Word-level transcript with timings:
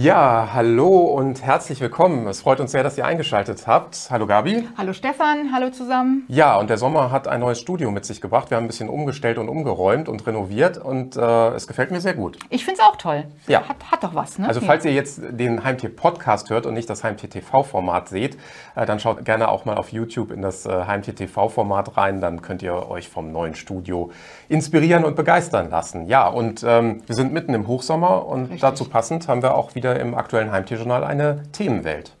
Ja, 0.00 0.50
hallo 0.54 1.06
und 1.06 1.42
herzlich 1.42 1.80
willkommen. 1.80 2.28
Es 2.28 2.42
freut 2.42 2.60
uns 2.60 2.70
sehr, 2.70 2.84
dass 2.84 2.96
ihr 2.96 3.04
eingeschaltet 3.04 3.66
habt. 3.66 4.06
Hallo 4.12 4.28
Gabi. 4.28 4.68
Hallo 4.78 4.92
Stefan, 4.92 5.50
hallo 5.52 5.70
zusammen. 5.70 6.24
Ja, 6.28 6.56
und 6.56 6.70
der 6.70 6.78
Sommer 6.78 7.10
hat 7.10 7.26
ein 7.26 7.40
neues 7.40 7.58
Studio 7.58 7.90
mit 7.90 8.04
sich 8.04 8.20
gebracht. 8.20 8.48
Wir 8.50 8.58
haben 8.58 8.66
ein 8.66 8.68
bisschen 8.68 8.88
umgestellt 8.88 9.38
und 9.38 9.48
umgeräumt 9.48 10.08
und 10.08 10.24
renoviert 10.24 10.78
und 10.78 11.16
äh, 11.16 11.48
es 11.48 11.66
gefällt 11.66 11.90
mir 11.90 12.00
sehr 12.00 12.14
gut. 12.14 12.38
Ich 12.48 12.64
finde 12.64 12.80
es 12.80 12.86
auch 12.86 12.94
toll. 12.94 13.24
Ja. 13.48 13.68
Hat, 13.68 13.90
hat 13.90 14.04
doch 14.04 14.14
was, 14.14 14.38
ne? 14.38 14.46
Also 14.46 14.60
falls 14.60 14.84
ihr 14.84 14.92
jetzt 14.92 15.20
den 15.30 15.64
Heimtier-Podcast 15.64 16.48
hört 16.50 16.66
und 16.66 16.74
nicht 16.74 16.88
das 16.88 17.02
Heimtier-TV-Format 17.02 18.08
seht, 18.08 18.38
äh, 18.76 18.86
dann 18.86 19.00
schaut 19.00 19.24
gerne 19.24 19.48
auch 19.48 19.64
mal 19.64 19.78
auf 19.78 19.90
YouTube 19.90 20.30
in 20.30 20.42
das 20.42 20.64
äh, 20.64 20.84
Heimtier-TV-Format 20.86 21.96
rein. 21.96 22.20
Dann 22.20 22.40
könnt 22.40 22.62
ihr 22.62 22.88
euch 22.88 23.08
vom 23.08 23.32
neuen 23.32 23.56
Studio 23.56 24.12
inspirieren 24.48 25.04
und 25.04 25.16
begeistern 25.16 25.70
lassen. 25.70 26.06
Ja, 26.06 26.28
und 26.28 26.64
ähm, 26.64 27.02
wir 27.04 27.16
sind 27.16 27.32
mitten 27.32 27.52
im 27.52 27.66
Hochsommer 27.66 28.26
und 28.26 28.42
Richtig. 28.42 28.60
dazu 28.60 28.84
passend 28.84 29.26
haben 29.26 29.42
wir 29.42 29.56
auch 29.56 29.74
wieder 29.74 29.87
im 29.96 30.14
aktuellen 30.14 30.52
Heimtierjournal 30.52 31.04
eine 31.04 31.42
Themenwelt. 31.52 32.17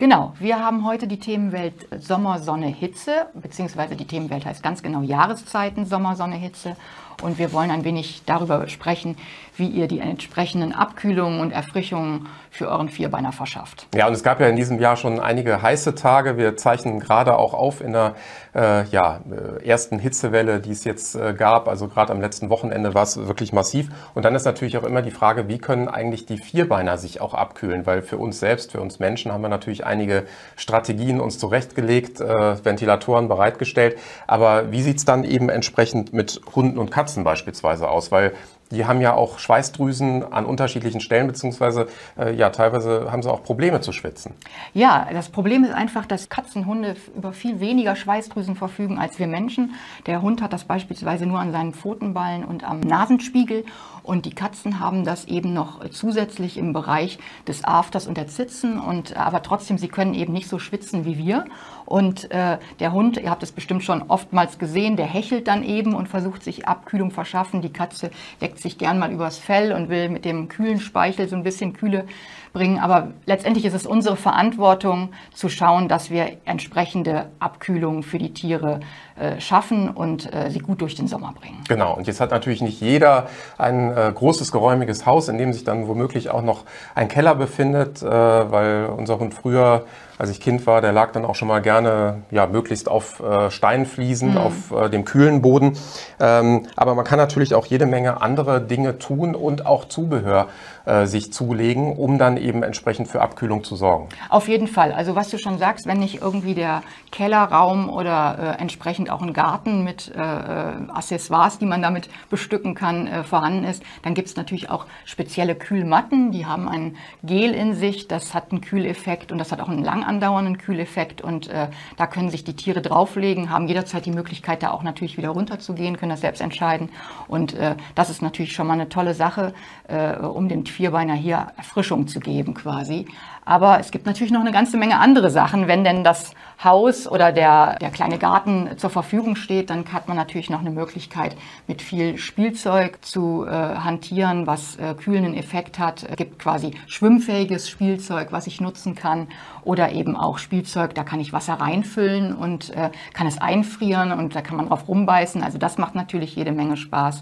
Genau, 0.00 0.32
wir 0.38 0.64
haben 0.64 0.86
heute 0.86 1.08
die 1.08 1.18
Themenwelt 1.18 1.88
Sommer, 1.98 2.38
Sonne, 2.38 2.68
Hitze, 2.68 3.26
beziehungsweise 3.34 3.96
die 3.96 4.06
Themenwelt 4.06 4.46
heißt 4.46 4.62
ganz 4.62 4.80
genau 4.80 5.02
Jahreszeiten 5.02 5.86
Sommer, 5.86 6.14
Sonne, 6.14 6.36
Hitze. 6.36 6.76
Und 7.20 7.38
wir 7.38 7.52
wollen 7.52 7.72
ein 7.72 7.82
wenig 7.82 8.22
darüber 8.26 8.68
sprechen, 8.68 9.16
wie 9.56 9.66
ihr 9.66 9.88
die 9.88 9.98
entsprechenden 9.98 10.72
Abkühlungen 10.72 11.40
und 11.40 11.50
Erfrischungen 11.50 12.28
für 12.50 12.68
euren 12.68 12.88
Vierbeiner 12.88 13.32
verschafft. 13.32 13.88
Ja, 13.92 14.06
und 14.06 14.12
es 14.12 14.22
gab 14.22 14.40
ja 14.40 14.46
in 14.46 14.54
diesem 14.54 14.78
Jahr 14.78 14.96
schon 14.96 15.18
einige 15.18 15.60
heiße 15.60 15.96
Tage. 15.96 16.36
Wir 16.36 16.56
zeichnen 16.56 17.00
gerade 17.00 17.36
auch 17.36 17.54
auf 17.54 17.80
in 17.80 17.92
der 17.92 18.14
äh, 18.54 18.84
ja, 18.90 19.20
äh, 19.30 19.66
ersten 19.66 19.98
Hitzewelle, 19.98 20.60
die 20.60 20.70
es 20.70 20.84
jetzt 20.84 21.16
äh, 21.16 21.34
gab. 21.34 21.66
Also 21.66 21.88
gerade 21.88 22.12
am 22.12 22.20
letzten 22.20 22.50
Wochenende 22.50 22.94
war 22.94 23.02
es 23.02 23.16
wirklich 23.26 23.52
massiv. 23.52 23.88
Und 24.14 24.24
dann 24.24 24.36
ist 24.36 24.44
natürlich 24.44 24.78
auch 24.78 24.84
immer 24.84 25.02
die 25.02 25.10
Frage, 25.10 25.48
wie 25.48 25.58
können 25.58 25.88
eigentlich 25.88 26.24
die 26.24 26.38
Vierbeiner 26.38 26.98
sich 26.98 27.20
auch 27.20 27.34
abkühlen? 27.34 27.84
Weil 27.84 28.02
für 28.02 28.16
uns 28.16 28.38
selbst, 28.38 28.72
für 28.72 28.80
uns 28.80 29.00
Menschen 29.00 29.32
haben 29.32 29.42
wir 29.42 29.48
natürlich 29.48 29.84
einige 29.88 30.26
Strategien 30.56 31.20
uns 31.20 31.38
zurechtgelegt, 31.38 32.20
äh, 32.20 32.64
Ventilatoren 32.64 33.28
bereitgestellt. 33.28 33.98
Aber 34.26 34.70
wie 34.70 34.82
sieht's 34.82 35.04
dann 35.04 35.24
eben 35.24 35.48
entsprechend 35.48 36.12
mit 36.12 36.40
Hunden 36.54 36.78
und 36.78 36.90
Katzen 36.90 37.24
beispielsweise 37.24 37.88
aus? 37.88 38.12
Weil 38.12 38.32
die 38.70 38.86
haben 38.86 39.00
ja 39.00 39.14
auch 39.14 39.38
Schweißdrüsen 39.38 40.32
an 40.32 40.44
unterschiedlichen 40.44 41.00
Stellen, 41.00 41.26
beziehungsweise 41.26 41.88
äh, 42.18 42.34
ja, 42.34 42.50
teilweise 42.50 43.10
haben 43.10 43.22
sie 43.22 43.30
auch 43.30 43.42
Probleme 43.42 43.80
zu 43.80 43.92
schwitzen. 43.92 44.34
Ja, 44.74 45.06
das 45.12 45.28
Problem 45.30 45.64
ist 45.64 45.72
einfach, 45.72 46.06
dass 46.06 46.28
Katzenhunde 46.28 46.96
über 47.16 47.32
viel 47.32 47.60
weniger 47.60 47.96
Schweißdrüsen 47.96 48.56
verfügen 48.56 48.98
als 48.98 49.18
wir 49.18 49.26
Menschen. 49.26 49.74
Der 50.06 50.22
Hund 50.22 50.42
hat 50.42 50.52
das 50.52 50.64
beispielsweise 50.64 51.26
nur 51.26 51.38
an 51.38 51.52
seinen 51.52 51.72
Pfotenballen 51.72 52.44
und 52.44 52.64
am 52.64 52.80
Nasenspiegel. 52.80 53.64
Und 54.02 54.24
die 54.24 54.34
Katzen 54.34 54.80
haben 54.80 55.04
das 55.04 55.26
eben 55.26 55.52
noch 55.52 55.86
zusätzlich 55.90 56.56
im 56.56 56.72
Bereich 56.72 57.18
des 57.46 57.64
Afters 57.64 58.06
und 58.06 58.16
der 58.16 58.26
Zitzen. 58.26 58.80
Und, 58.80 59.16
aber 59.18 59.42
trotzdem, 59.42 59.76
sie 59.76 59.88
können 59.88 60.14
eben 60.14 60.32
nicht 60.32 60.48
so 60.48 60.58
schwitzen 60.58 61.04
wie 61.04 61.18
wir. 61.18 61.44
Und 61.84 62.30
äh, 62.30 62.58
der 62.80 62.92
Hund, 62.92 63.18
ihr 63.18 63.28
habt 63.30 63.42
es 63.42 63.52
bestimmt 63.52 63.82
schon 63.82 64.02
oftmals 64.08 64.58
gesehen, 64.58 64.96
der 64.96 65.06
hechelt 65.06 65.46
dann 65.46 65.62
eben 65.62 65.94
und 65.94 66.08
versucht 66.08 66.42
sich 66.42 66.66
Abkühlung 66.66 67.10
verschaffen. 67.10 67.60
Die 67.60 67.72
Katze 67.72 68.10
leckt 68.58 68.62
sich 68.62 68.78
gern 68.78 68.98
mal 68.98 69.12
übers 69.12 69.38
Fell 69.38 69.72
und 69.72 69.88
will 69.88 70.08
mit 70.08 70.24
dem 70.24 70.48
kühlen 70.48 70.80
Speichel 70.80 71.28
so 71.28 71.36
ein 71.36 71.44
bisschen 71.44 71.74
Kühle 71.74 72.06
bringen. 72.52 72.78
Aber 72.80 73.12
letztendlich 73.24 73.64
ist 73.64 73.74
es 73.74 73.86
unsere 73.86 74.16
Verantwortung 74.16 75.10
zu 75.32 75.48
schauen, 75.48 75.86
dass 75.86 76.10
wir 76.10 76.38
entsprechende 76.44 77.26
Abkühlung 77.38 78.02
für 78.02 78.18
die 78.18 78.32
Tiere 78.32 78.80
äh, 79.16 79.40
schaffen 79.40 79.88
und 79.90 80.32
äh, 80.34 80.50
sie 80.50 80.58
gut 80.58 80.80
durch 80.80 80.96
den 80.96 81.06
Sommer 81.06 81.34
bringen. 81.38 81.62
Genau, 81.68 81.94
und 81.94 82.08
jetzt 82.08 82.20
hat 82.20 82.32
natürlich 82.32 82.60
nicht 82.60 82.80
jeder 82.80 83.28
ein 83.58 83.96
äh, 83.96 84.10
großes, 84.12 84.50
geräumiges 84.50 85.06
Haus, 85.06 85.28
in 85.28 85.38
dem 85.38 85.52
sich 85.52 85.62
dann 85.62 85.86
womöglich 85.86 86.30
auch 86.30 86.42
noch 86.42 86.64
ein 86.96 87.06
Keller 87.06 87.36
befindet, 87.36 88.02
weil 88.02 88.86
unser 88.86 89.18
Hund 89.18 89.34
früher, 89.34 89.84
als 90.18 90.30
ich 90.30 90.40
Kind 90.40 90.66
war, 90.66 90.80
der 90.80 90.92
lag 90.92 91.12
dann 91.12 91.24
auch 91.24 91.36
schon 91.36 91.48
mal 91.48 91.62
gerne, 91.62 92.22
ja, 92.30 92.46
möglichst 92.46 92.88
auf 92.88 93.20
äh, 93.20 93.50
Steinfliesen, 93.50 94.36
auf 94.36 94.72
äh, 94.72 94.90
dem 94.90 95.04
kühlen 95.04 95.42
Boden. 95.42 95.78
Ähm, 96.18 96.66
aber 96.74 96.96
man 96.96 97.04
kann 97.04 97.18
natürlich 97.18 97.54
auch 97.54 97.66
jede 97.66 97.86
Menge 97.86 98.20
andere 98.20 98.60
Dinge 98.60 98.98
tun 98.98 99.36
und 99.36 99.64
auch 99.64 99.84
Zubehör 99.84 100.48
äh, 100.86 101.06
sich 101.06 101.32
zulegen, 101.32 101.96
um 101.96 102.18
dann 102.18 102.36
eben 102.36 102.64
entsprechend 102.64 103.08
für 103.08 103.20
Abkühlung 103.20 103.62
zu 103.62 103.76
sorgen. 103.76 104.08
Auf 104.28 104.48
jeden 104.48 104.66
Fall. 104.66 104.92
Also 104.92 105.14
was 105.14 105.30
du 105.30 105.38
schon 105.38 105.58
sagst, 105.58 105.86
wenn 105.86 106.00
nicht 106.00 106.20
irgendwie 106.20 106.54
der 106.54 106.82
Kellerraum 107.12 107.88
oder 107.88 108.56
äh, 108.56 108.60
entsprechend 108.60 109.10
auch 109.10 109.22
ein 109.22 109.32
Garten 109.32 109.84
mit 109.84 110.10
äh, 110.16 110.18
Accessoires, 110.18 111.58
die 111.58 111.66
man 111.66 111.80
damit 111.80 112.08
bestücken 112.28 112.74
kann, 112.74 113.24
vorhanden 113.24 113.64
ist, 113.64 113.82
dann 114.02 114.14
gibt 114.14 114.28
es 114.28 114.36
natürlich 114.36 114.70
auch 114.70 114.86
spezielle 115.04 115.54
Kühlmatten. 115.54 116.32
Die 116.32 116.46
haben 116.46 116.68
ein 116.68 116.96
Gel 117.22 117.52
in 117.52 117.74
sich, 117.74 118.08
das 118.08 118.34
hat 118.34 118.50
einen 118.50 118.60
Kühleffekt 118.60 119.30
und 119.30 119.38
das 119.38 119.52
hat 119.52 119.60
auch 119.60 119.68
einen 119.68 119.84
lang 119.84 120.07
andauernden 120.08 120.58
Kühleffekt. 120.58 121.20
Und 121.20 121.48
äh, 121.48 121.68
da 121.96 122.06
können 122.06 122.30
sich 122.30 122.42
die 122.44 122.56
Tiere 122.56 122.82
drauflegen, 122.82 123.50
haben 123.50 123.68
jederzeit 123.68 124.06
die 124.06 124.10
Möglichkeit, 124.10 124.62
da 124.62 124.70
auch 124.70 124.82
natürlich 124.82 125.16
wieder 125.16 125.30
runterzugehen, 125.30 125.96
können 125.96 126.10
das 126.10 126.22
selbst 126.22 126.40
entscheiden. 126.40 126.90
Und 127.28 127.54
äh, 127.54 127.76
das 127.94 128.10
ist 128.10 128.22
natürlich 128.22 128.52
schon 128.52 128.66
mal 128.66 128.74
eine 128.74 128.88
tolle 128.88 129.14
Sache, 129.14 129.54
äh, 129.86 130.16
um 130.16 130.48
dem 130.48 130.66
Vierbeiner 130.66 131.14
hier 131.14 131.48
Erfrischung 131.56 132.08
zu 132.08 132.20
geben 132.20 132.54
quasi. 132.54 133.06
Aber 133.48 133.80
es 133.80 133.90
gibt 133.90 134.04
natürlich 134.04 134.30
noch 134.30 134.42
eine 134.42 134.52
ganze 134.52 134.76
Menge 134.76 134.98
andere 134.98 135.30
Sachen. 135.30 135.68
Wenn 135.68 135.82
denn 135.82 136.04
das 136.04 136.32
Haus 136.62 137.08
oder 137.08 137.32
der, 137.32 137.76
der 137.76 137.90
kleine 137.90 138.18
Garten 138.18 138.76
zur 138.76 138.90
Verfügung 138.90 139.36
steht, 139.36 139.70
dann 139.70 139.90
hat 139.90 140.06
man 140.06 140.18
natürlich 140.18 140.50
noch 140.50 140.60
eine 140.60 140.70
Möglichkeit, 140.70 141.34
mit 141.66 141.80
viel 141.80 142.18
Spielzeug 142.18 142.98
zu 143.00 143.46
äh, 143.46 143.50
hantieren, 143.50 144.46
was 144.46 144.76
äh, 144.76 144.92
kühlenden 144.92 145.32
Effekt 145.32 145.78
hat. 145.78 146.02
Es 146.02 146.16
gibt 146.16 146.38
quasi 146.38 146.72
schwimmfähiges 146.88 147.70
Spielzeug, 147.70 148.32
was 148.32 148.46
ich 148.46 148.60
nutzen 148.60 148.94
kann. 148.94 149.28
Oder 149.64 149.92
eben 149.98 150.16
auch 150.16 150.38
Spielzeug, 150.38 150.94
da 150.94 151.04
kann 151.04 151.20
ich 151.20 151.32
Wasser 151.32 151.54
reinfüllen 151.54 152.34
und 152.34 152.70
äh, 152.70 152.90
kann 153.12 153.26
es 153.26 153.38
einfrieren 153.38 154.12
und 154.12 154.34
da 154.34 154.40
kann 154.40 154.56
man 154.56 154.68
drauf 154.68 154.88
rumbeißen. 154.88 155.42
Also 155.42 155.58
das 155.58 155.78
macht 155.78 155.94
natürlich 155.94 156.36
jede 156.36 156.52
Menge 156.52 156.76
Spaß. 156.76 157.20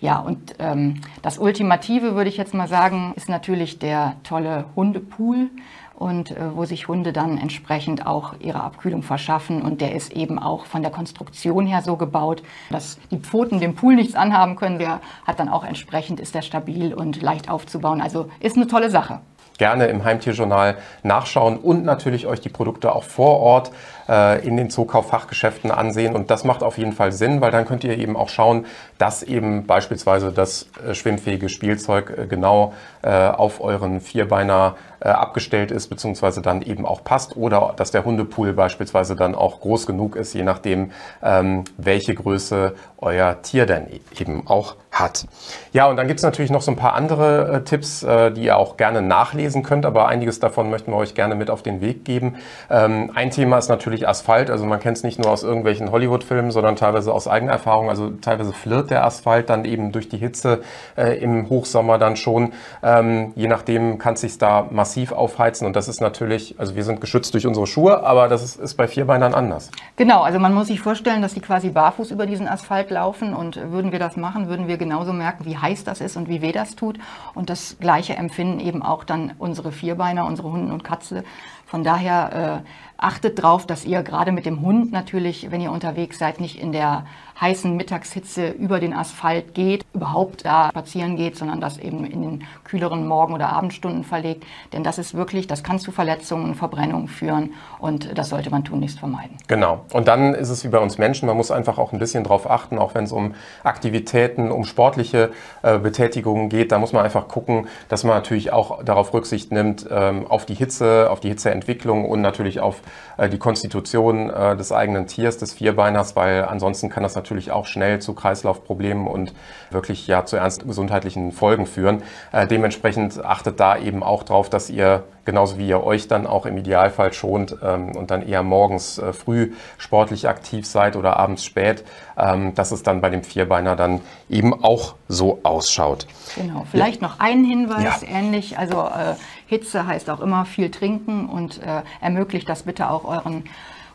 Ja, 0.00 0.18
und 0.20 0.54
ähm, 0.60 1.00
das 1.22 1.38
Ultimative, 1.38 2.14
würde 2.14 2.30
ich 2.30 2.36
jetzt 2.36 2.54
mal 2.54 2.68
sagen, 2.68 3.12
ist 3.16 3.28
natürlich 3.28 3.80
der 3.80 4.14
tolle 4.22 4.66
Hundepool 4.76 5.50
und 5.98 6.30
äh, 6.30 6.54
wo 6.54 6.64
sich 6.64 6.86
Hunde 6.86 7.12
dann 7.12 7.38
entsprechend 7.38 8.06
auch 8.06 8.34
ihre 8.38 8.62
Abkühlung 8.62 9.02
verschaffen. 9.02 9.60
Und 9.60 9.80
der 9.80 9.96
ist 9.96 10.12
eben 10.12 10.38
auch 10.38 10.66
von 10.66 10.82
der 10.82 10.92
Konstruktion 10.92 11.66
her 11.66 11.82
so 11.82 11.96
gebaut, 11.96 12.44
dass 12.70 12.98
die 13.10 13.18
Pfoten 13.18 13.58
dem 13.58 13.74
Pool 13.74 13.96
nichts 13.96 14.14
anhaben 14.14 14.54
können. 14.54 14.78
Der 14.78 15.00
hat 15.26 15.40
dann 15.40 15.48
auch 15.48 15.64
entsprechend, 15.64 16.20
ist 16.20 16.36
der 16.36 16.42
stabil 16.42 16.94
und 16.94 17.20
leicht 17.20 17.50
aufzubauen. 17.50 18.00
Also 18.00 18.30
ist 18.38 18.56
eine 18.56 18.68
tolle 18.68 18.90
Sache 18.90 19.20
gerne 19.58 19.86
im 19.86 20.04
Heimtierjournal 20.04 20.76
nachschauen 21.02 21.58
und 21.58 21.84
natürlich 21.84 22.26
euch 22.26 22.40
die 22.40 22.48
Produkte 22.48 22.94
auch 22.94 23.04
vor 23.04 23.40
Ort 23.40 23.72
äh, 24.08 24.46
in 24.46 24.56
den 24.56 24.70
Zookauffachgeschäften 24.70 25.70
ansehen. 25.70 26.14
Und 26.14 26.30
das 26.30 26.44
macht 26.44 26.62
auf 26.62 26.78
jeden 26.78 26.92
Fall 26.92 27.12
Sinn, 27.12 27.40
weil 27.40 27.50
dann 27.50 27.66
könnt 27.66 27.84
ihr 27.84 27.96
eben 27.98 28.16
auch 28.16 28.28
schauen, 28.28 28.66
dass 28.98 29.22
eben 29.22 29.66
beispielsweise 29.66 30.32
das 30.32 30.68
äh, 30.86 30.94
schwimmfähige 30.94 31.48
Spielzeug 31.48 32.14
äh, 32.16 32.26
genau 32.26 32.72
auf 33.02 33.60
euren 33.60 34.00
Vierbeiner 34.00 34.74
abgestellt 35.00 35.70
ist, 35.70 35.86
beziehungsweise 35.86 36.42
dann 36.42 36.62
eben 36.62 36.84
auch 36.84 37.04
passt 37.04 37.36
oder 37.36 37.74
dass 37.76 37.92
der 37.92 38.04
Hundepool 38.04 38.52
beispielsweise 38.52 39.14
dann 39.14 39.36
auch 39.36 39.60
groß 39.60 39.86
genug 39.86 40.16
ist, 40.16 40.34
je 40.34 40.42
nachdem, 40.42 40.90
ähm, 41.22 41.62
welche 41.76 42.14
Größe 42.14 42.74
euer 42.98 43.40
Tier 43.42 43.66
denn 43.66 43.86
eben 44.18 44.46
auch 44.48 44.74
hat. 44.90 45.26
Ja, 45.72 45.86
und 45.86 45.96
dann 45.96 46.08
gibt 46.08 46.18
es 46.18 46.24
natürlich 46.24 46.50
noch 46.50 46.62
so 46.62 46.72
ein 46.72 46.76
paar 46.76 46.94
andere 46.94 47.52
äh, 47.52 47.60
Tipps, 47.62 48.02
äh, 48.02 48.32
die 48.32 48.44
ihr 48.44 48.56
auch 48.56 48.76
gerne 48.76 49.02
nachlesen 49.02 49.62
könnt, 49.62 49.86
aber 49.86 50.08
einiges 50.08 50.40
davon 50.40 50.70
möchten 50.70 50.90
wir 50.90 50.96
euch 50.96 51.14
gerne 51.14 51.34
mit 51.34 51.50
auf 51.50 51.62
den 51.62 51.80
Weg 51.80 52.04
geben. 52.04 52.36
Ähm, 52.70 53.12
ein 53.14 53.30
Thema 53.30 53.58
ist 53.58 53.68
natürlich 53.68 53.97
Asphalt, 54.06 54.50
also 54.50 54.66
man 54.66 54.80
kennt 54.80 54.98
es 54.98 55.02
nicht 55.02 55.18
nur 55.18 55.30
aus 55.30 55.42
irgendwelchen 55.42 55.90
Hollywood-Filmen, 55.90 56.50
sondern 56.50 56.76
teilweise 56.76 57.12
aus 57.12 57.26
eigener 57.26 57.52
Erfahrung, 57.52 57.88
also 57.88 58.10
teilweise 58.10 58.52
flirrt 58.52 58.90
der 58.90 59.04
Asphalt 59.04 59.48
dann 59.50 59.64
eben 59.64 59.92
durch 59.92 60.08
die 60.08 60.18
Hitze 60.18 60.60
äh, 60.96 61.18
im 61.18 61.48
Hochsommer 61.48 61.98
dann 61.98 62.16
schon. 62.16 62.52
Ähm, 62.82 63.32
je 63.34 63.48
nachdem 63.48 63.98
kann 63.98 64.14
es 64.14 64.20
sich 64.20 64.38
da 64.38 64.68
massiv 64.70 65.12
aufheizen 65.12 65.66
und 65.66 65.74
das 65.74 65.88
ist 65.88 66.00
natürlich, 66.00 66.54
also 66.58 66.76
wir 66.76 66.84
sind 66.84 67.00
geschützt 67.00 67.34
durch 67.34 67.46
unsere 67.46 67.66
Schuhe, 67.66 68.04
aber 68.04 68.28
das 68.28 68.42
ist, 68.42 68.56
ist 68.56 68.74
bei 68.74 68.86
Vierbeinern 68.86 69.34
anders. 69.34 69.70
Genau, 69.96 70.22
also 70.22 70.38
man 70.38 70.54
muss 70.54 70.68
sich 70.68 70.80
vorstellen, 70.80 71.22
dass 71.22 71.34
die 71.34 71.40
quasi 71.40 71.70
barfuß 71.70 72.10
über 72.10 72.26
diesen 72.26 72.46
Asphalt 72.46 72.90
laufen 72.90 73.34
und 73.34 73.56
würden 73.70 73.92
wir 73.92 73.98
das 73.98 74.16
machen, 74.16 74.48
würden 74.48 74.68
wir 74.68 74.76
genauso 74.76 75.12
merken, 75.12 75.44
wie 75.44 75.56
heiß 75.56 75.84
das 75.84 76.00
ist 76.00 76.16
und 76.16 76.28
wie 76.28 76.42
weh 76.42 76.52
das 76.52 76.76
tut. 76.76 76.98
Und 77.34 77.50
das 77.50 77.76
gleiche 77.80 78.16
empfinden 78.16 78.60
eben 78.60 78.82
auch 78.82 79.04
dann 79.04 79.32
unsere 79.38 79.72
Vierbeiner, 79.72 80.26
unsere 80.26 80.50
Hunde 80.50 80.72
und 80.72 80.84
Katze, 80.84 81.24
Von 81.68 81.84
daher 81.84 82.64
äh, 82.64 82.68
achtet 82.96 83.38
darauf, 83.38 83.66
dass 83.66 83.84
ihr 83.84 84.02
gerade 84.02 84.32
mit 84.32 84.46
dem 84.46 84.62
Hund 84.62 84.90
natürlich, 84.90 85.50
wenn 85.50 85.60
ihr 85.60 85.70
unterwegs 85.70 86.18
seid, 86.18 86.40
nicht 86.40 86.58
in 86.58 86.72
der 86.72 87.04
heißen 87.40 87.76
Mittagshitze 87.76 88.48
über 88.48 88.80
den 88.80 88.92
Asphalt 88.92 89.54
geht, 89.54 89.84
überhaupt 89.94 90.44
da 90.44 90.70
spazieren 90.70 91.16
geht, 91.16 91.36
sondern 91.36 91.60
das 91.60 91.78
eben 91.78 92.04
in 92.04 92.22
den 92.22 92.44
kühleren 92.64 93.06
Morgen- 93.06 93.34
oder 93.34 93.50
Abendstunden 93.50 94.04
verlegt. 94.04 94.44
Denn 94.72 94.82
das 94.82 94.98
ist 94.98 95.14
wirklich, 95.14 95.46
das 95.46 95.62
kann 95.62 95.78
zu 95.78 95.92
Verletzungen 95.92 96.46
und 96.46 96.54
Verbrennungen 96.56 97.08
führen 97.08 97.54
und 97.78 98.16
das 98.18 98.30
sollte 98.30 98.50
man 98.50 98.64
tunlichst 98.64 98.98
vermeiden. 98.98 99.36
Genau. 99.46 99.84
Und 99.92 100.08
dann 100.08 100.34
ist 100.34 100.48
es 100.48 100.64
wie 100.64 100.68
bei 100.68 100.78
uns 100.78 100.98
Menschen, 100.98 101.26
man 101.26 101.36
muss 101.36 101.50
einfach 101.50 101.78
auch 101.78 101.92
ein 101.92 101.98
bisschen 101.98 102.24
drauf 102.24 102.50
achten, 102.50 102.78
auch 102.78 102.94
wenn 102.94 103.04
es 103.04 103.12
um 103.12 103.34
Aktivitäten, 103.62 104.50
um 104.50 104.64
sportliche 104.64 105.30
äh, 105.62 105.78
Betätigungen 105.78 106.48
geht, 106.48 106.72
da 106.72 106.78
muss 106.78 106.92
man 106.92 107.04
einfach 107.04 107.28
gucken, 107.28 107.68
dass 107.88 108.02
man 108.02 108.14
natürlich 108.14 108.52
auch 108.52 108.82
darauf 108.82 109.14
Rücksicht 109.14 109.52
nimmt, 109.52 109.86
ähm, 109.90 110.26
auf 110.26 110.44
die 110.44 110.54
Hitze, 110.54 111.08
auf 111.10 111.20
die 111.20 111.28
Hitzeentwicklung 111.28 112.04
und 112.04 112.20
natürlich 112.20 112.60
auf 112.60 112.82
äh, 113.16 113.28
die 113.28 113.38
Konstitution 113.38 114.28
äh, 114.30 114.56
des 114.56 114.72
eigenen 114.72 115.06
Tiers, 115.06 115.38
des 115.38 115.52
Vierbeiners, 115.52 116.16
weil 116.16 116.44
ansonsten 116.44 116.88
kann 116.88 117.02
das 117.04 117.14
natürlich 117.14 117.27
auch 117.50 117.66
schnell 117.66 118.00
zu 118.00 118.14
Kreislaufproblemen 118.14 119.06
und 119.06 119.32
wirklich 119.70 120.06
ja 120.06 120.24
zu 120.24 120.36
ernsten 120.36 120.68
gesundheitlichen 120.68 121.32
Folgen 121.32 121.66
führen. 121.66 122.02
Äh, 122.32 122.46
dementsprechend 122.46 123.24
achtet 123.24 123.60
da 123.60 123.76
eben 123.76 124.02
auch 124.02 124.22
drauf, 124.22 124.50
dass 124.50 124.70
ihr 124.70 125.04
genauso 125.28 125.58
wie 125.58 125.68
ihr 125.68 125.84
euch 125.84 126.08
dann 126.08 126.26
auch 126.26 126.46
im 126.46 126.56
Idealfall 126.56 127.12
schont 127.12 127.54
ähm, 127.62 127.94
und 127.94 128.10
dann 128.10 128.26
eher 128.26 128.42
morgens 128.42 128.96
äh, 128.96 129.12
früh 129.12 129.52
sportlich 129.76 130.26
aktiv 130.26 130.66
seid 130.66 130.96
oder 130.96 131.18
abends 131.18 131.44
spät, 131.44 131.84
ähm, 132.16 132.54
dass 132.54 132.72
es 132.72 132.82
dann 132.82 133.02
bei 133.02 133.10
dem 133.10 133.22
Vierbeiner 133.22 133.76
dann 133.76 134.00
eben 134.30 134.64
auch 134.64 134.94
so 135.06 135.40
ausschaut. 135.42 136.06
Genau, 136.34 136.64
vielleicht 136.70 137.02
ja. 137.02 137.08
noch 137.08 137.20
ein 137.20 137.44
Hinweis, 137.44 138.00
ja. 138.00 138.08
ähnlich, 138.08 138.58
also 138.58 138.80
äh, 138.84 139.16
Hitze 139.46 139.86
heißt 139.86 140.08
auch 140.08 140.20
immer 140.20 140.46
viel 140.46 140.70
trinken 140.70 141.28
und 141.28 141.62
äh, 141.62 141.82
ermöglicht 142.00 142.48
das 142.48 142.62
bitte 142.62 142.90
auch 142.90 143.04
euren 143.04 143.44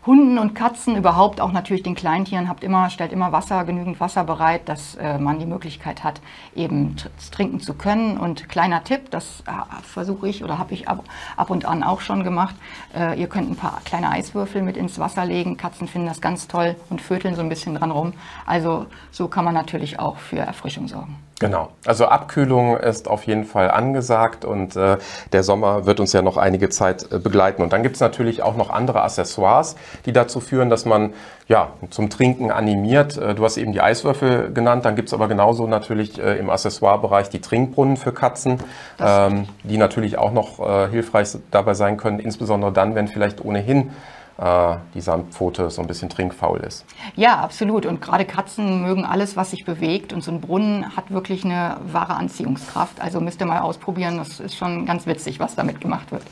Hunden 0.05 0.37
und 0.37 0.53
Katzen, 0.53 0.97
überhaupt 0.97 1.39
auch 1.39 1.53
natürlich 1.53 1.81
den 1.81 1.95
Kleintieren, 1.95 2.49
habt 2.49 2.63
immer, 2.63 2.89
stellt 2.89 3.13
immer 3.13 3.31
Wasser, 3.31 3.63
genügend 3.63 4.01
Wasser 4.01 4.25
bereit, 4.25 4.67
dass 4.67 4.95
äh, 4.95 5.17
man 5.17 5.39
die 5.39 5.45
Möglichkeit 5.45 6.03
hat, 6.03 6.19
eben 6.55 6.97
trinken 7.31 7.61
zu 7.61 7.73
können. 7.73 8.17
Und 8.17 8.49
kleiner 8.49 8.83
Tipp, 8.83 9.11
das 9.11 9.43
äh, 9.47 9.51
versuche 9.83 10.27
ich 10.27 10.43
oder 10.43 10.57
habe 10.57 10.73
ich 10.73 10.89
ab, 10.89 11.05
ab, 11.37 11.49
und 11.49 11.63
an 11.63 11.83
auch 11.83 12.01
schon 12.01 12.25
gemacht. 12.25 12.55
Äh, 12.93 13.17
ihr 13.17 13.27
könnt 13.27 13.49
ein 13.49 13.55
paar 13.55 13.79
kleine 13.85 14.09
Eiswürfel 14.09 14.61
mit 14.61 14.75
ins 14.75 14.99
Wasser 14.99 15.25
legen. 15.25 15.55
Katzen 15.55 15.87
finden 15.87 16.07
das 16.07 16.19
ganz 16.19 16.49
toll 16.49 16.75
und 16.89 17.01
vöteln 17.01 17.35
so 17.35 17.41
ein 17.41 17.49
bisschen 17.49 17.75
dran 17.75 17.91
rum. 17.91 18.11
Also 18.45 18.87
so 19.11 19.29
kann 19.29 19.45
man 19.45 19.53
natürlich 19.53 19.99
auch 19.99 20.17
für 20.17 20.39
Erfrischung 20.39 20.89
sorgen. 20.89 21.15
Genau, 21.43 21.69
also 21.85 22.05
Abkühlung 22.05 22.77
ist 22.77 23.07
auf 23.07 23.25
jeden 23.25 23.43
Fall 23.43 23.69
angesagt 23.69 24.45
und 24.45 24.75
äh, 24.75 24.97
der 25.31 25.43
Sommer 25.43 25.85
wird 25.85 25.99
uns 25.99 26.13
ja 26.13 26.21
noch 26.21 26.37
einige 26.37 26.69
Zeit 26.69 27.11
äh, 27.11 27.19
begleiten. 27.19 27.61
Und 27.61 27.73
dann 27.73 27.83
gibt 27.83 27.95
es 27.95 28.01
natürlich 28.01 28.41
auch 28.41 28.55
noch 28.55 28.69
andere 28.69 29.03
Accessoires, 29.03 29.75
die 30.05 30.13
dazu 30.13 30.39
führen, 30.39 30.69
dass 30.69 30.85
man 30.85 31.13
ja, 31.47 31.71
zum 31.89 32.09
Trinken 32.09 32.51
animiert. 32.51 33.17
Äh, 33.17 33.35
du 33.35 33.43
hast 33.43 33.57
eben 33.57 33.73
die 33.73 33.81
Eiswürfel 33.81 34.53
genannt, 34.53 34.85
dann 34.85 34.95
gibt 34.95 35.09
es 35.09 35.13
aber 35.13 35.27
genauso 35.27 35.67
natürlich 35.67 36.19
äh, 36.19 36.37
im 36.37 36.49
Accessoirebereich 36.49 37.29
die 37.29 37.41
Trinkbrunnen 37.41 37.97
für 37.97 38.13
Katzen, 38.13 38.59
ähm, 38.99 39.47
die 39.63 39.77
natürlich 39.77 40.17
auch 40.17 40.31
noch 40.31 40.59
äh, 40.59 40.89
hilfreich 40.89 41.29
dabei 41.51 41.73
sein 41.73 41.97
können, 41.97 42.19
insbesondere 42.19 42.71
dann, 42.71 42.95
wenn 42.95 43.07
vielleicht 43.07 43.43
ohnehin 43.43 43.91
die 44.35 45.01
Sandpfote 45.01 45.69
so 45.69 45.81
ein 45.81 45.87
bisschen 45.87 46.09
trinkfaul 46.09 46.59
ist. 46.61 46.85
Ja, 47.15 47.37
absolut. 47.37 47.85
Und 47.85 48.01
gerade 48.01 48.25
Katzen 48.25 48.81
mögen 48.81 49.05
alles, 49.05 49.37
was 49.37 49.51
sich 49.51 49.63
bewegt. 49.63 50.11
Und 50.11 50.23
so 50.23 50.31
ein 50.31 50.41
Brunnen 50.41 50.95
hat 50.95 51.11
wirklich 51.11 51.45
eine 51.45 51.77
wahre 51.91 52.15
Anziehungskraft. 52.15 52.99
Also 52.99 53.21
müsst 53.21 53.41
ihr 53.41 53.45
mal 53.45 53.59
ausprobieren. 53.59 54.17
Das 54.17 54.39
ist 54.39 54.55
schon 54.55 54.85
ganz 54.85 55.05
witzig, 55.05 55.39
was 55.39 55.55
damit 55.55 55.81
gemacht 55.81 56.11
wird. 56.11 56.23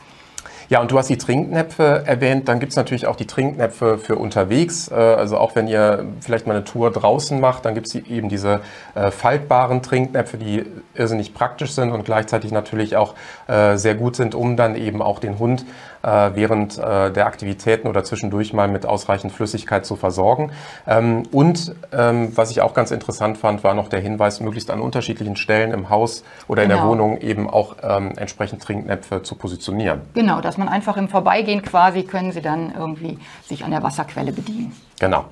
Ja, 0.71 0.79
und 0.79 0.89
du 0.89 0.97
hast 0.97 1.09
die 1.09 1.17
Trinknäpfe 1.17 2.03
erwähnt. 2.05 2.47
Dann 2.47 2.61
gibt 2.61 2.71
es 2.71 2.77
natürlich 2.77 3.05
auch 3.05 3.17
die 3.17 3.27
Trinknäpfe 3.27 3.97
für 3.97 4.15
unterwegs. 4.15 4.87
Äh, 4.89 4.93
also 4.93 5.37
auch 5.37 5.53
wenn 5.53 5.67
ihr 5.67 6.05
vielleicht 6.21 6.47
mal 6.47 6.55
eine 6.55 6.63
Tour 6.63 6.91
draußen 6.91 7.41
macht, 7.41 7.65
dann 7.65 7.75
gibt 7.75 7.87
es 7.87 7.95
eben 7.95 8.29
diese 8.29 8.61
äh, 8.95 9.11
faltbaren 9.11 9.81
Trinknäpfe, 9.81 10.37
die 10.37 10.63
irrsinnig 10.93 11.33
praktisch 11.33 11.73
sind 11.73 11.91
und 11.91 12.05
gleichzeitig 12.05 12.53
natürlich 12.53 12.95
auch 12.95 13.15
äh, 13.47 13.75
sehr 13.75 13.95
gut 13.95 14.15
sind, 14.15 14.33
um 14.33 14.55
dann 14.55 14.77
eben 14.77 15.01
auch 15.01 15.19
den 15.19 15.39
Hund 15.39 15.65
während 16.01 16.77
der 16.77 17.25
Aktivitäten 17.25 17.87
oder 17.87 18.03
zwischendurch 18.03 18.53
mal 18.53 18.67
mit 18.67 18.85
ausreichend 18.85 19.31
Flüssigkeit 19.31 19.85
zu 19.85 19.95
versorgen. 19.95 20.51
Ähm, 20.87 21.23
und 21.31 21.75
ähm, 21.91 22.31
was 22.35 22.51
ich 22.51 22.61
auch 22.61 22.73
ganz 22.73 22.91
interessant 22.91 23.37
fand, 23.37 23.63
war 23.63 23.73
noch 23.73 23.87
der 23.87 23.99
Hinweis, 23.99 24.39
möglichst 24.39 24.71
an 24.71 24.81
unterschiedlichen 24.81 25.35
Stellen 25.35 25.71
im 25.71 25.89
Haus 25.89 26.23
oder 26.47 26.63
in 26.63 26.69
genau. 26.69 26.81
der 26.81 26.89
Wohnung 26.89 27.17
eben 27.19 27.49
auch 27.49 27.75
ähm, 27.83 28.13
entsprechend 28.17 28.61
Trinknäpfe 28.63 29.23
zu 29.23 29.35
positionieren. 29.35 30.01
Genau, 30.13 30.41
dass 30.41 30.57
man 30.57 30.67
einfach 30.67 30.97
im 30.97 31.07
Vorbeigehen 31.07 31.61
quasi 31.61 32.03
können 32.03 32.31
sie 32.31 32.41
dann 32.41 32.73
irgendwie 32.75 33.19
sich 33.43 33.63
an 33.63 33.71
der 33.71 33.83
Wasserquelle 33.83 34.31
bedienen. 34.31 34.75
Genau. 34.99 35.25